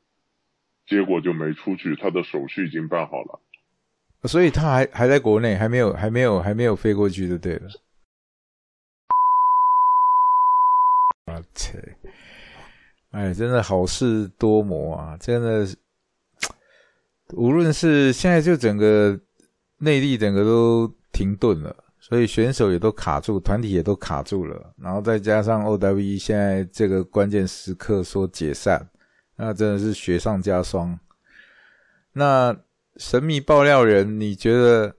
[0.85, 1.95] 结果就没出去。
[1.95, 3.39] 他的手续已经办好了，
[4.25, 7.69] 所以他还还在国内，还没有还没有还没有飞过去就对了。
[11.25, 11.95] 啊切！
[13.11, 15.17] 哎，真的好事多磨啊！
[15.17, 15.67] 真的，
[17.33, 19.19] 无论是现在就整个
[19.77, 28.89] 内地整个都停顿了，所以选手也都卡住，团体也都卡住了，然后再加上 OWE 现在这个关键时刻说解散，
[29.35, 30.97] 那真的是雪上加霜。
[32.13, 32.57] 那
[32.95, 34.95] 神秘爆料人，你觉得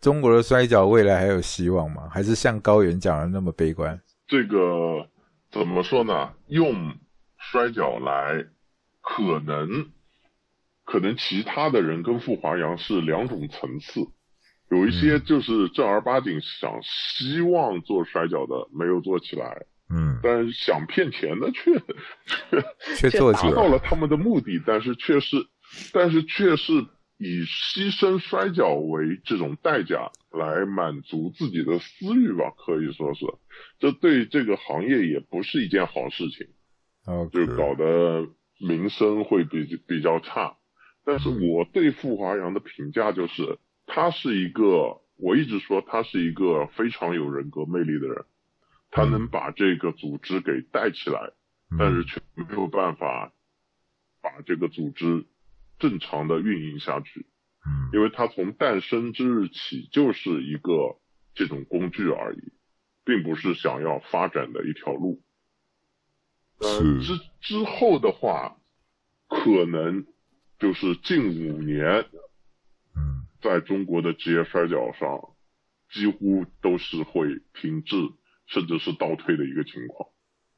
[0.00, 2.08] 中国的摔跤未来还有希望吗？
[2.10, 4.00] 还是像高原讲的那么悲观？
[4.26, 5.06] 这个。
[5.50, 6.34] 怎么说呢？
[6.46, 6.94] 用
[7.38, 8.46] 摔跤来，
[9.00, 9.90] 可能，
[10.84, 14.00] 可能其他的人跟傅华阳是两种层次，
[14.70, 21.72] 有一些就是正儿八经想希望做摔跤的没有做起来，嗯，但想骗钱的却
[22.96, 25.36] 却做起来，达到了他们的目的，但是却是，
[25.92, 26.86] 但是却是。
[27.22, 33.26] 以牺牲摔跤为这种代价来满足自己的私欲吧，可以说是，
[33.78, 36.46] 这对这个行业也不是一件好事情，
[37.30, 38.26] 就搞得
[38.58, 40.56] 名声会比比较差。
[41.04, 48.24] 但是我对傅华阳的评价就是，他是一个，我一直说他是一个非常有人格魅力的人，
[48.90, 51.32] 他能把这个组织给带起来，
[51.78, 53.34] 但是却没有办法
[54.22, 55.26] 把这个组织。
[55.80, 57.26] 正常的运营下去，
[57.66, 61.00] 嗯，因为它从诞生之日起就是一个
[61.34, 62.52] 这种工具而已，
[63.02, 65.22] 并不是想要发展的一条路。
[66.58, 68.58] 呃，之之后的话，
[69.26, 70.04] 可能
[70.58, 72.04] 就是近五年，
[72.94, 75.34] 嗯，在中国的职业摔角上，
[75.90, 77.96] 几乎都是会停滞，
[78.46, 80.10] 甚至是倒退的一个情况。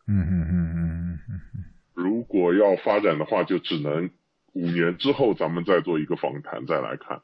[0.09, 1.65] 嗯嗯嗯嗯嗯嗯。
[1.95, 4.11] 如果要发展的话，就只能。
[4.53, 7.23] 五年之后，咱们再做一个访谈，再来看。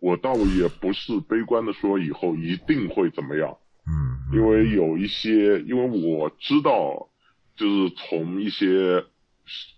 [0.00, 3.56] 我倒也不是悲观的说以后一定会怎么样，
[3.86, 7.08] 嗯，因为有一些，因为我知道，
[7.56, 9.04] 就是从一些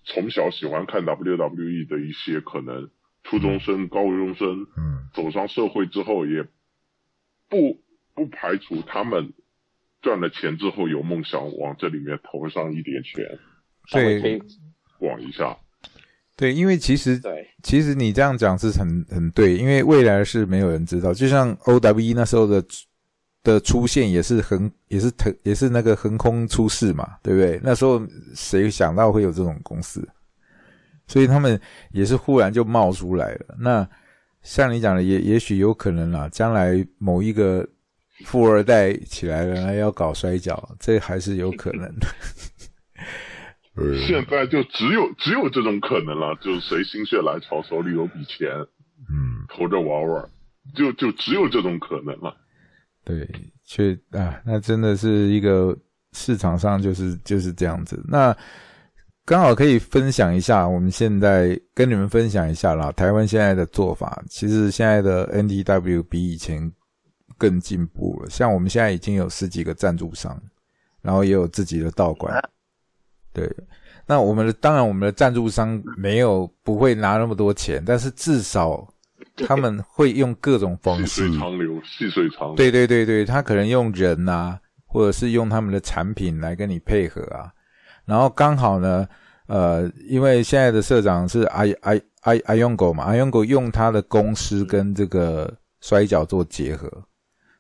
[0.05, 2.91] 从小喜欢看 WWE 的一些可能
[3.23, 6.45] 初中生、高中生，嗯，走上社会之后，也
[7.49, 7.81] 不
[8.15, 9.33] 不排除他们
[10.03, 13.39] 赚了钱之后有梦想往这里面投上一点钱，
[13.93, 14.43] 对，
[14.99, 15.57] 广一下。
[16.37, 17.19] 对，因为其实，
[17.63, 21.15] 其实你这样讲是很很对，因为未来是没有人知道。
[21.15, 22.63] 就像 OWE 那时候的
[23.43, 27.59] 的出现，也是横，也是腾，也是那个横空出世嘛，对不对？
[27.63, 30.07] 那时候谁想到会有这种公司？
[31.07, 31.59] 所以他们
[31.93, 33.57] 也是忽然就冒出来了。
[33.59, 33.89] 那
[34.43, 37.67] 像你讲的，也也许有可能啦，将来某一个
[38.25, 42.07] 富二代起来了，要搞摔跤，这还是有可能的。
[44.07, 48.49] 现在就只有只有这种可能了，就是谁心血来潮，手里有笔钱，
[49.11, 50.31] 嗯，投着玩玩，
[50.75, 52.35] 就就只有这种可能了。
[53.05, 53.29] 对，
[53.65, 55.77] 确啊，那真的是一个
[56.13, 58.03] 市场上就是就是这样子。
[58.09, 58.35] 那
[59.25, 62.91] 刚好可以分享一下，我们现在跟你们分享一下啦。
[62.93, 66.73] 台湾现在的做法，其实现在的 NTW 比以前
[67.37, 68.31] 更进步了。
[68.31, 70.41] 像我们现在已经有十几个赞助商，
[71.03, 72.43] 然后也有自己的道馆。
[73.37, 73.55] 对，
[74.07, 78.89] 那我们的当然，我们的赞助商没有不会拿那么多钱，但是至少
[79.47, 82.57] 他们 会用各种方式，细水长流，细水长流。
[82.57, 87.53] 对对对对，他可能用人啊，或者是用他们的产品来跟你配合啊。
[88.07, 89.07] 然后刚好呢，
[89.49, 96.91] 呃，因为现在的社长是阿阿阿阿勇狗嘛，阿勇狗用他的公司跟这个摔跤做结合，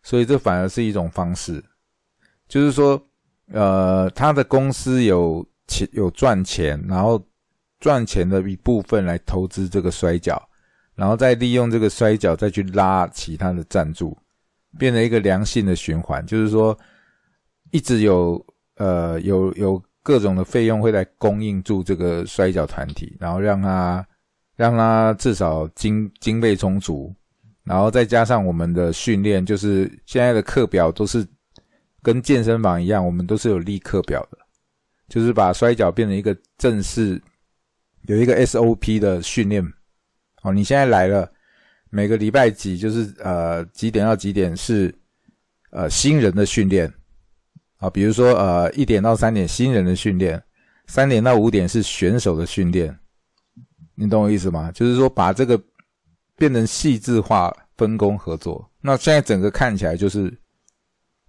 [0.02, 1.62] 所以这反而是一种方式，
[2.48, 2.98] 就是说，
[3.52, 5.46] 呃，他的公司有。
[5.66, 7.22] 钱有赚钱，然后
[7.80, 10.40] 赚钱的一部分来投资这个摔跤，
[10.94, 14.16] 然后再利用这个摔跤再去拉其他的赞助，
[14.78, 16.24] 变成一个良性的循环。
[16.26, 16.76] 就是说，
[17.70, 18.44] 一直有
[18.76, 24.06] 呃有有各种的费用会来供应住这个摔跤团体，然后让他
[24.56, 27.14] 让他至少经经费充足，
[27.64, 31.26] 然后再加上我们的训练，就是现在的课表都是
[32.02, 34.38] 跟健身房一样，我们都是有立课表的。
[35.08, 37.20] 就是把摔跤变成一个正式，
[38.02, 39.64] 有一个 SOP 的训练。
[40.42, 41.30] 哦，你现在来了，
[41.90, 44.94] 每个礼拜几就是呃几点到几点是
[45.70, 46.92] 呃新人的训练，
[47.78, 50.40] 啊，比如说呃一点到三点新人的训练，
[50.86, 52.96] 三点到五点是选手的训练，
[53.94, 54.70] 你懂我意思吗？
[54.72, 55.60] 就是说把这个
[56.36, 58.70] 变成细致化分工合作。
[58.80, 60.32] 那现在整个看起来就是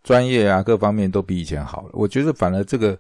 [0.03, 1.89] 专业啊，各方面都比以前好了。
[1.93, 2.95] 我觉得反而这个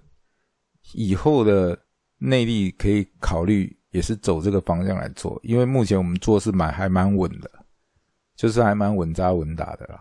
[0.93, 1.77] 以后的
[2.17, 7.49] 内力可以考虑，也是走这个方向来做，因为目前我们做是蛮还蛮稳的，
[8.35, 9.99] 就是还蛮稳扎稳打的啦。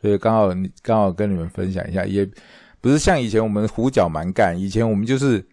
[0.00, 0.48] 所以刚好
[0.82, 2.28] 刚好跟你们分享一下，也
[2.80, 5.44] 不是像以前我们胡搅蛮干，以前我们就是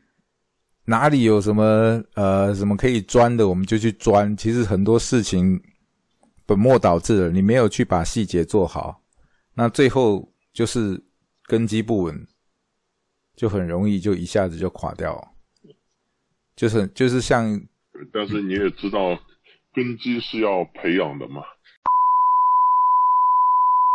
[0.86, 4.36] 哪里有什么呃什么可以钻的，我们就去钻。
[4.36, 5.60] 其实很多事情
[6.46, 9.02] 本末倒置了，你没有去把细节做好，
[9.54, 11.02] 那最后就是
[11.46, 12.28] 根基不稳，
[13.36, 15.34] 就很容易就一下子就垮掉。
[16.56, 17.60] 就是就是像，
[18.12, 19.20] 但是你也知道，
[19.74, 21.42] 根基是要培养的嘛。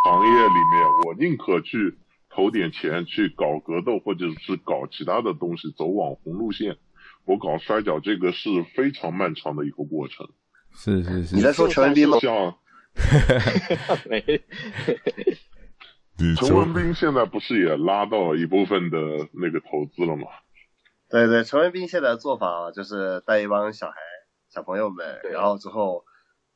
[0.04, 1.98] 行业里面，我宁可去
[2.30, 6.76] 投点钱去搞格斗，或者是搞其他的东西，走网红路线。
[7.24, 10.28] 我搞摔跤，这个是非常漫长的一个过程。
[10.74, 12.18] 是是是，你在说陈文斌吗？
[12.20, 12.54] 像
[14.08, 14.20] 没，
[16.18, 18.98] 你陈文斌现在不是也拉到一部分的
[19.32, 20.26] 那个投资了吗？
[21.08, 23.94] 对对，陈文斌现在的做法就是带一帮小孩、
[24.50, 26.04] 小朋友们，然后之后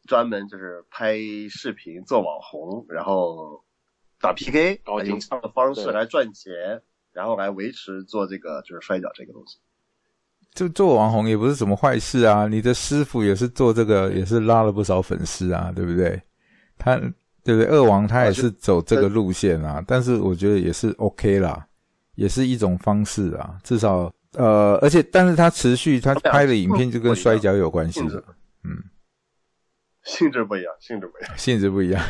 [0.07, 1.17] 专门就是拍
[1.49, 3.65] 视频做网红，然后
[4.21, 6.83] 打 PK，搞用这样的方式来赚钱，
[7.13, 9.59] 然后来维持做这个就是摔跤这个东西。
[10.53, 12.47] 就做网红也不是什么坏事啊。
[12.47, 16.21] 你的师傅也是做这个，也是拉了不少粉丝啊，对不对？
[16.77, 17.01] 他
[17.45, 17.71] 对不对？
[17.71, 21.67] 二王他也是走这个路线啊，但是我觉得也是 OK 啦，
[22.15, 23.57] 也是一种方式啊。
[23.63, 28.23] 至少呃，而且但是他持续他拍的影片就跟摔跤有关系的，
[28.65, 28.83] 嗯，
[30.05, 31.37] 性质不一样，性质不一样。
[31.37, 32.03] 性质不一样。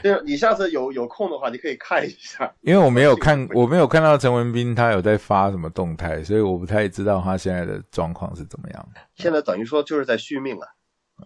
[0.00, 2.48] 就是你下次有有空的话，你可以看一下。
[2.60, 8.88] 因为我没有看，我没有看到陈文斌他有在发什么动态，所以我不太知道他现在的状况是怎么样。
[9.16, 10.68] 现在等于说就是在续命了。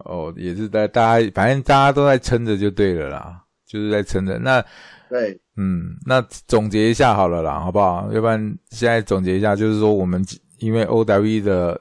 [0.05, 4.37] 哦，也是在大家，反正大家都在撑着就对了啦，就是在撑着。
[4.39, 4.63] 那
[5.09, 8.11] 对，嗯，那总结一下好了啦，好不好？
[8.11, 8.39] 要不然
[8.71, 10.25] 现在总结一下，就是说我们
[10.57, 11.79] 因为 OW 的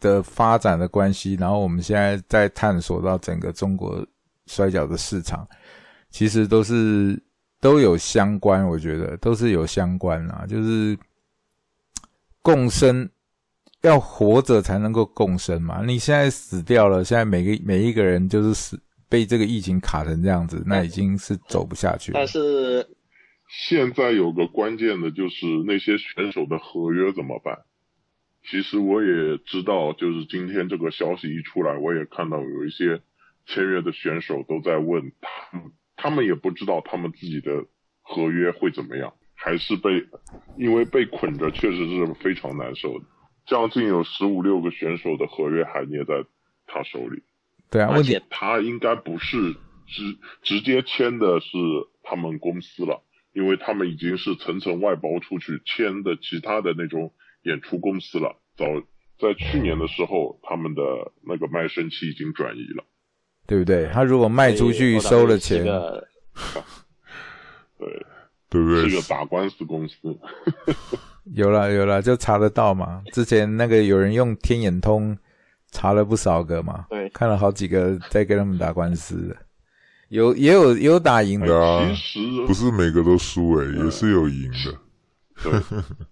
[0.00, 4.04] 的发展的关系，然后我们现在在探索到整个中国
[4.46, 5.46] 摔跤的市场，
[6.10, 7.22] 其实都是
[7.60, 10.98] 都有相关，我觉得都是有相关啦，就是
[12.40, 13.08] 共生。
[13.84, 15.82] 要活着才能够共生嘛？
[15.84, 18.80] 你现在死掉了，现在每个每一个人就是死
[19.10, 22.18] 被这个疫情卡成这样子，那已经是走不下去了。
[22.18, 22.88] 但是
[23.48, 27.58] 现在有个关键的就是那些选手的合约怎么办？
[28.50, 33.00] 其实我也知道，就是今天这个消息一出来，我也看到有一些
[33.46, 37.64] 签约的选手都在问他们，他们也不知道他们自己的
[38.00, 40.06] 合约会怎么样，还是被
[40.56, 43.04] 因为被捆着，确实是非常难受的。
[43.46, 46.24] 将近有十五六个选手的合约还捏在
[46.66, 47.22] 他手里，
[47.70, 49.54] 对啊，而且问题他应该不是
[49.86, 51.56] 直直接签的是
[52.02, 58.36] 他们公司了，因为他们已经是层层外包出去签的其他的那种演出公司了。
[58.56, 58.64] 早
[59.18, 60.82] 在去年的时候，他们的
[61.26, 62.84] 那个卖身契已经转移了。
[63.46, 63.86] 对不对？
[63.92, 66.08] 他如果卖出去收了钱这，个
[67.78, 68.06] 对，
[68.48, 68.96] 对不对是？
[68.96, 70.18] 个打官司公司。
[71.32, 73.02] 有了有了，就查得到嘛。
[73.12, 75.16] 之前那个有人用天眼通
[75.70, 77.08] 查了不少个嘛，对。
[77.10, 79.36] 看了好几个在跟他们打官司的，
[80.08, 84.78] 有也有也有打赢的，其实不是每个都输诶、也是有赢的。
[85.42, 85.60] 对，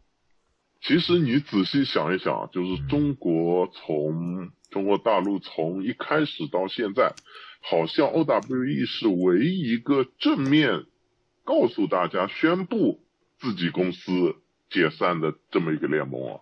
[0.83, 7.13] 其实你仔细想一想，就是中国从中国大陆从一开始到现在，
[7.61, 10.85] 好像 OWE 是唯一一个正面
[11.45, 13.05] 告诉大家宣布
[13.39, 14.37] 自己公司
[14.73, 16.41] 解散的这么一个联盟啊。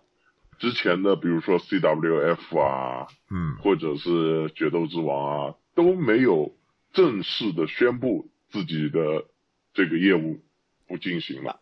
[0.57, 6.55] 之前的比如说 CWF 啊，嗯，或者是决斗之王啊，都没有
[6.93, 9.25] 正式的宣布自己的
[9.73, 10.39] 这个业务
[10.87, 11.59] 不进行了。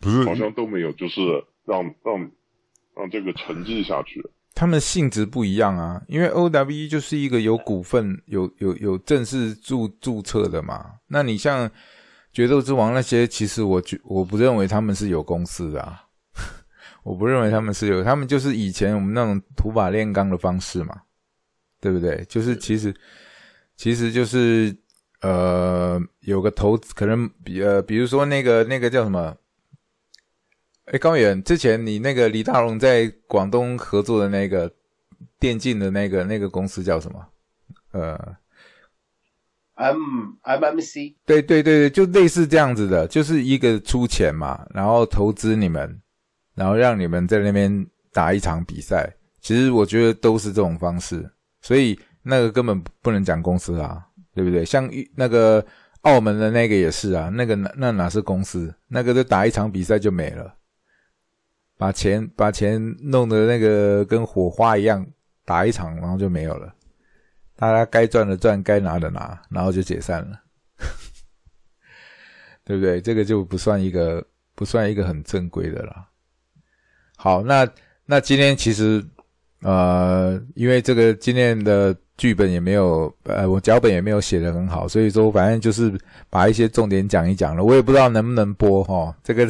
[0.00, 1.20] 不是好像都没有，就是
[1.64, 2.30] 让让
[2.96, 4.24] 让这个沉寂下去。
[4.54, 10.86] 他们性质不一样啊，因为 OWE 就是一个有股份、有有有正式注注册的嘛。
[11.06, 11.70] 那你像
[12.32, 16.02] 决斗之王那些，其实我觉我不认为他们是有公司的啊，
[17.02, 21.02] 我不认为他们是有，他们就是以前我们那种土法炼钢的方式嘛，
[21.80, 22.24] 对不对？
[22.28, 22.94] 就是其实
[23.76, 24.76] 其实就是
[25.22, 29.36] 呃有个投资，可能比呃比如说那个那个叫什么？
[30.86, 34.68] 哎，高远，之前你那个李大龙在广东合作的那个
[35.38, 37.24] 电竞的那个那个公司叫什么？
[37.92, 38.36] 呃
[39.74, 39.96] M
[40.42, 46.02] M M C，对对对对，就类似这样子的，就是一个出钱嘛，然后投资你们，
[46.60, 49.10] 然后让你们在那边打一场比赛。
[49.40, 51.26] 其实我觉得都是这种方式，
[51.62, 54.62] 所以那个根本不能讲公司啊，对不对？
[54.62, 54.86] 像
[55.16, 55.64] 那个
[56.02, 58.74] 澳门的那个也是啊，那个那那哪是公司？
[58.88, 60.54] 那个就打一场比赛就没了，
[61.78, 65.06] 把钱把钱弄得那个跟火花一样，
[65.46, 66.74] 打一场然后就没有了。
[67.56, 70.38] 大家该赚的赚，该拿的拿，然后就解散了，
[72.62, 73.00] 对不对？
[73.00, 74.22] 这个就不算一个
[74.54, 76.09] 不算一个很正规的了。
[77.22, 77.68] 好，那
[78.06, 79.04] 那今天其实
[79.60, 85.92] 呃，因为这个今天的剧本也没有呃，我脚本也没有写的很好，所以说反正就是
[86.30, 87.62] 把一些重点讲一讲了。
[87.62, 89.46] 我也不知道能不能播哈，这个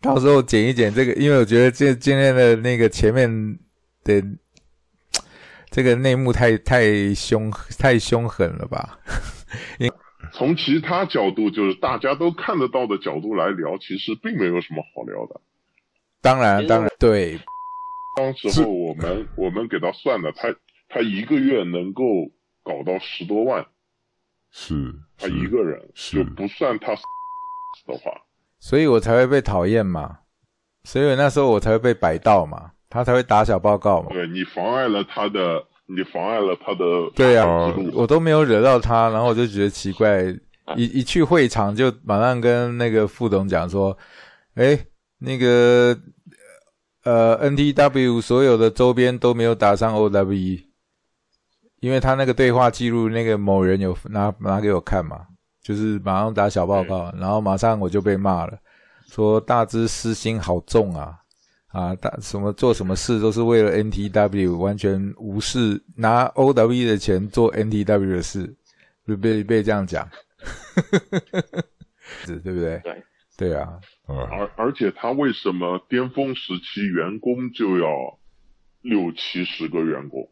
[0.00, 3.58] 到时候剪一剪这个，因为我觉得这今天的那个前面
[4.04, 4.22] 的。
[5.74, 8.98] 这个内幕太太凶太凶狠了吧？
[10.34, 15.40] 从其他角度，就是大家都看得到的角度来聊，其实并没有什么好聊的。
[16.22, 17.38] 当然，当然，对。
[18.16, 20.54] 当时候我们我们给他算了，他
[20.88, 22.02] 他一个月能够
[22.62, 23.66] 搞到十多万，
[24.50, 24.74] 是
[25.18, 26.92] 他一个人就不算他
[27.86, 28.12] 的话，
[28.60, 30.18] 所以我才会被讨厌嘛，
[30.84, 32.70] 所以那时候我才会被摆到嘛。
[32.90, 34.10] 他才会打小报告嘛？
[34.12, 36.84] 对你妨碍了他的，你妨碍了他的。
[37.14, 37.46] 对呀，
[37.94, 40.24] 我都没有惹到他，然后我就觉得奇怪，
[40.76, 43.96] 一一去会场就马上跟那个副总讲说
[44.56, 44.78] ：“哎，
[45.24, 45.96] 那个
[47.04, 50.64] 呃，NTW 所有的周边都没有打上 OWE，
[51.80, 55.26] 因为他那个对话记录，那个某人有拿拿给我看嘛，
[55.62, 58.58] 就是马上打小报告，然后马上我就被骂了，
[59.08, 61.18] 说大只私心好重啊。”
[61.72, 68.54] 啊，大什么做什么事都是为了 NTW，完全无视拿 OW 的钱做 NTW 的事，
[69.06, 70.06] 被被被这样讲，
[72.26, 72.78] 是，对不对？
[72.84, 73.02] 对，
[73.42, 73.80] 对啊。
[74.06, 78.18] 而而且他为什么巅峰时期员工就要
[78.80, 80.30] 六七十个员工？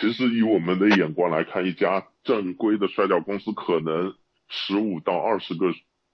[0.00, 4.14] 其实以我们的眼光来看，一家正规的摔跤公司可能
[4.48, 5.66] 十五到二十个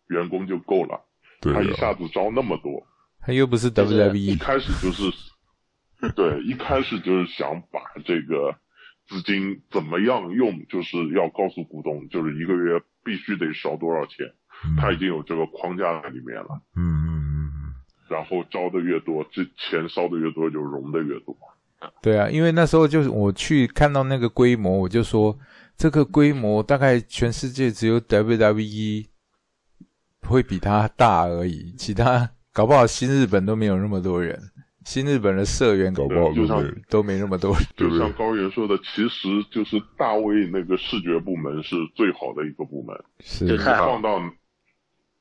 [0.08, 1.04] 员工就够了，
[1.42, 2.86] 他一下子招那么多。
[3.20, 5.12] 他又不是 WWE，一开始就是，
[6.16, 8.56] 对，一开始就是想把这个
[9.06, 14.32] 资金怎么样用，就是要告诉股东，就是一个月必须得烧多少钱，
[14.78, 16.60] 他已经有这个框架在里面了。
[16.76, 17.74] 嗯嗯嗯。
[18.08, 21.36] 然后招的越多，这钱烧的越多，就融的越多。
[22.00, 25.38] 对啊，因为那时候就是我去看到那个规模，我就说
[25.76, 29.06] 这个规模大概全世界只有 WWE
[30.22, 32.30] 会比它大而已，其他。
[32.52, 34.40] 搞不好新日本都没有那么多人，
[34.84, 37.52] 新日本的社员搞不好就像都没那么多。
[37.76, 44.20] 就像高原说的，其实就是大卫那个视觉部门是最好的一个部门，是放到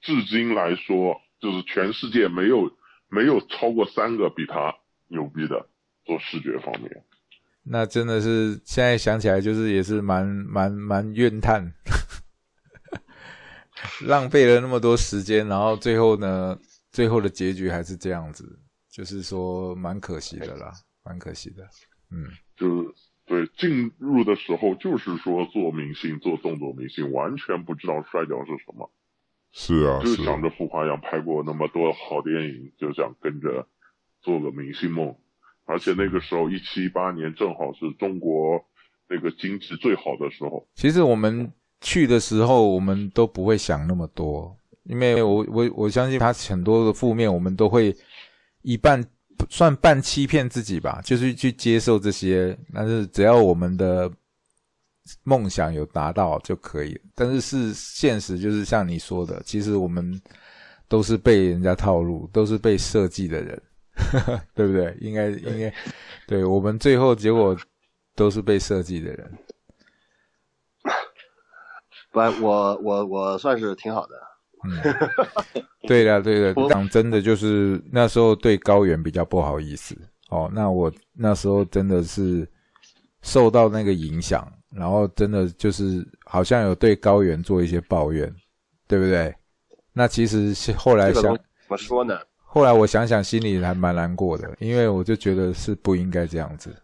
[0.03, 2.71] 至今来说，就是全世界没有
[3.09, 4.75] 没有超过三个比他
[5.07, 5.67] 牛逼的
[6.05, 7.03] 做视觉方面。
[7.63, 11.73] 那真的是现在想起来，就是也是蛮蛮蛮怨叹，
[14.05, 16.57] 浪费了那么多时间，然后最后呢？
[16.91, 20.71] 最后的结局还是这样子，就是说蛮可惜的啦，
[21.03, 21.67] 蛮可惜的。
[22.11, 22.93] 嗯，就是
[23.25, 28.91] 对进入的时候就是说做明星，做动作明星，完全不知道摔跤是什么。
[29.55, 33.65] 是啊，就想着傅华阳拍过那么多好电影，就想跟着
[34.21, 35.15] 做个明星梦。
[35.65, 38.59] 而且那个时候一七一八年正好是中国
[39.07, 40.67] 那个经济最好的时候。
[40.75, 41.49] 其实我们
[41.79, 44.53] 去的时候，我们都不会想那么多。
[44.85, 47.95] 因为我我我相信他很多的负面，我们都会
[48.63, 49.01] 一半
[49.49, 52.57] 算半欺骗自己吧，就是去接受这些。
[52.73, 54.11] 但是只要我们的
[55.23, 56.99] 梦想有达到就可以。
[57.15, 60.21] 但是是现实，就是像你说的，其实我们
[60.87, 63.61] 都是被人家套路，都是被设计的人，
[64.53, 64.95] 对不对？
[65.01, 65.73] 应该应该，
[66.27, 67.55] 对我们最后结果
[68.15, 69.31] 都是被设计的人。
[72.11, 74.13] 不，我我我算是挺好的。
[74.65, 79.97] 嗯，对的，对的，讲真的，就是那时候对高原比较不好意思
[80.29, 80.49] 哦。
[80.53, 82.47] 那我那时候真的是
[83.23, 88.33] 受到那个影响，然后真的就是好像有对高原做一些抱怨，
[88.87, 89.33] 对不对？
[89.93, 92.17] 那其实是后来想怎么说呢？
[92.37, 96.75] 后来我想想，心里还蛮难过的，因为我就觉得是不应该这样子。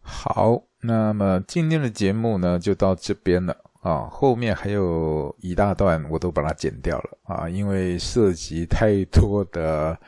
[0.00, 3.56] 好，那么今天的节目呢，就到这边了。
[3.82, 9.98] 啊，后面还有一大段，我都把它剪掉了啊，因为涉及太多的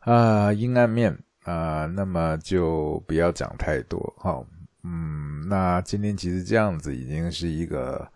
[0.00, 4.12] 啊阴暗面啊，那么就不要讲太多。
[4.18, 4.44] 好，
[4.88, 8.08] 嗯，那今天其实这样子已经是一个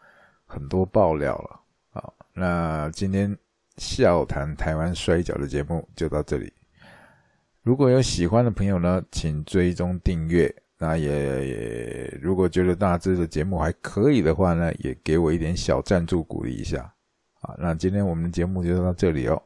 [0.46, 1.60] 很多爆料了。
[2.00, 3.36] 啊，那今天
[3.76, 6.52] 笑谈台湾摔跤的节目就到这里。
[7.62, 10.54] 如果有喜欢的朋友呢，请追踪订阅。
[10.82, 16.90] 那也也，如果觉得大致的节目还可以的话呢，也给我一点小赞助鼓励一下。
[17.42, 19.42] 啊，那今天我们的节目就到这里哦，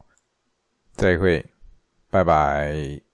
[0.93, 1.45] 再会，
[2.09, 3.04] 拜拜。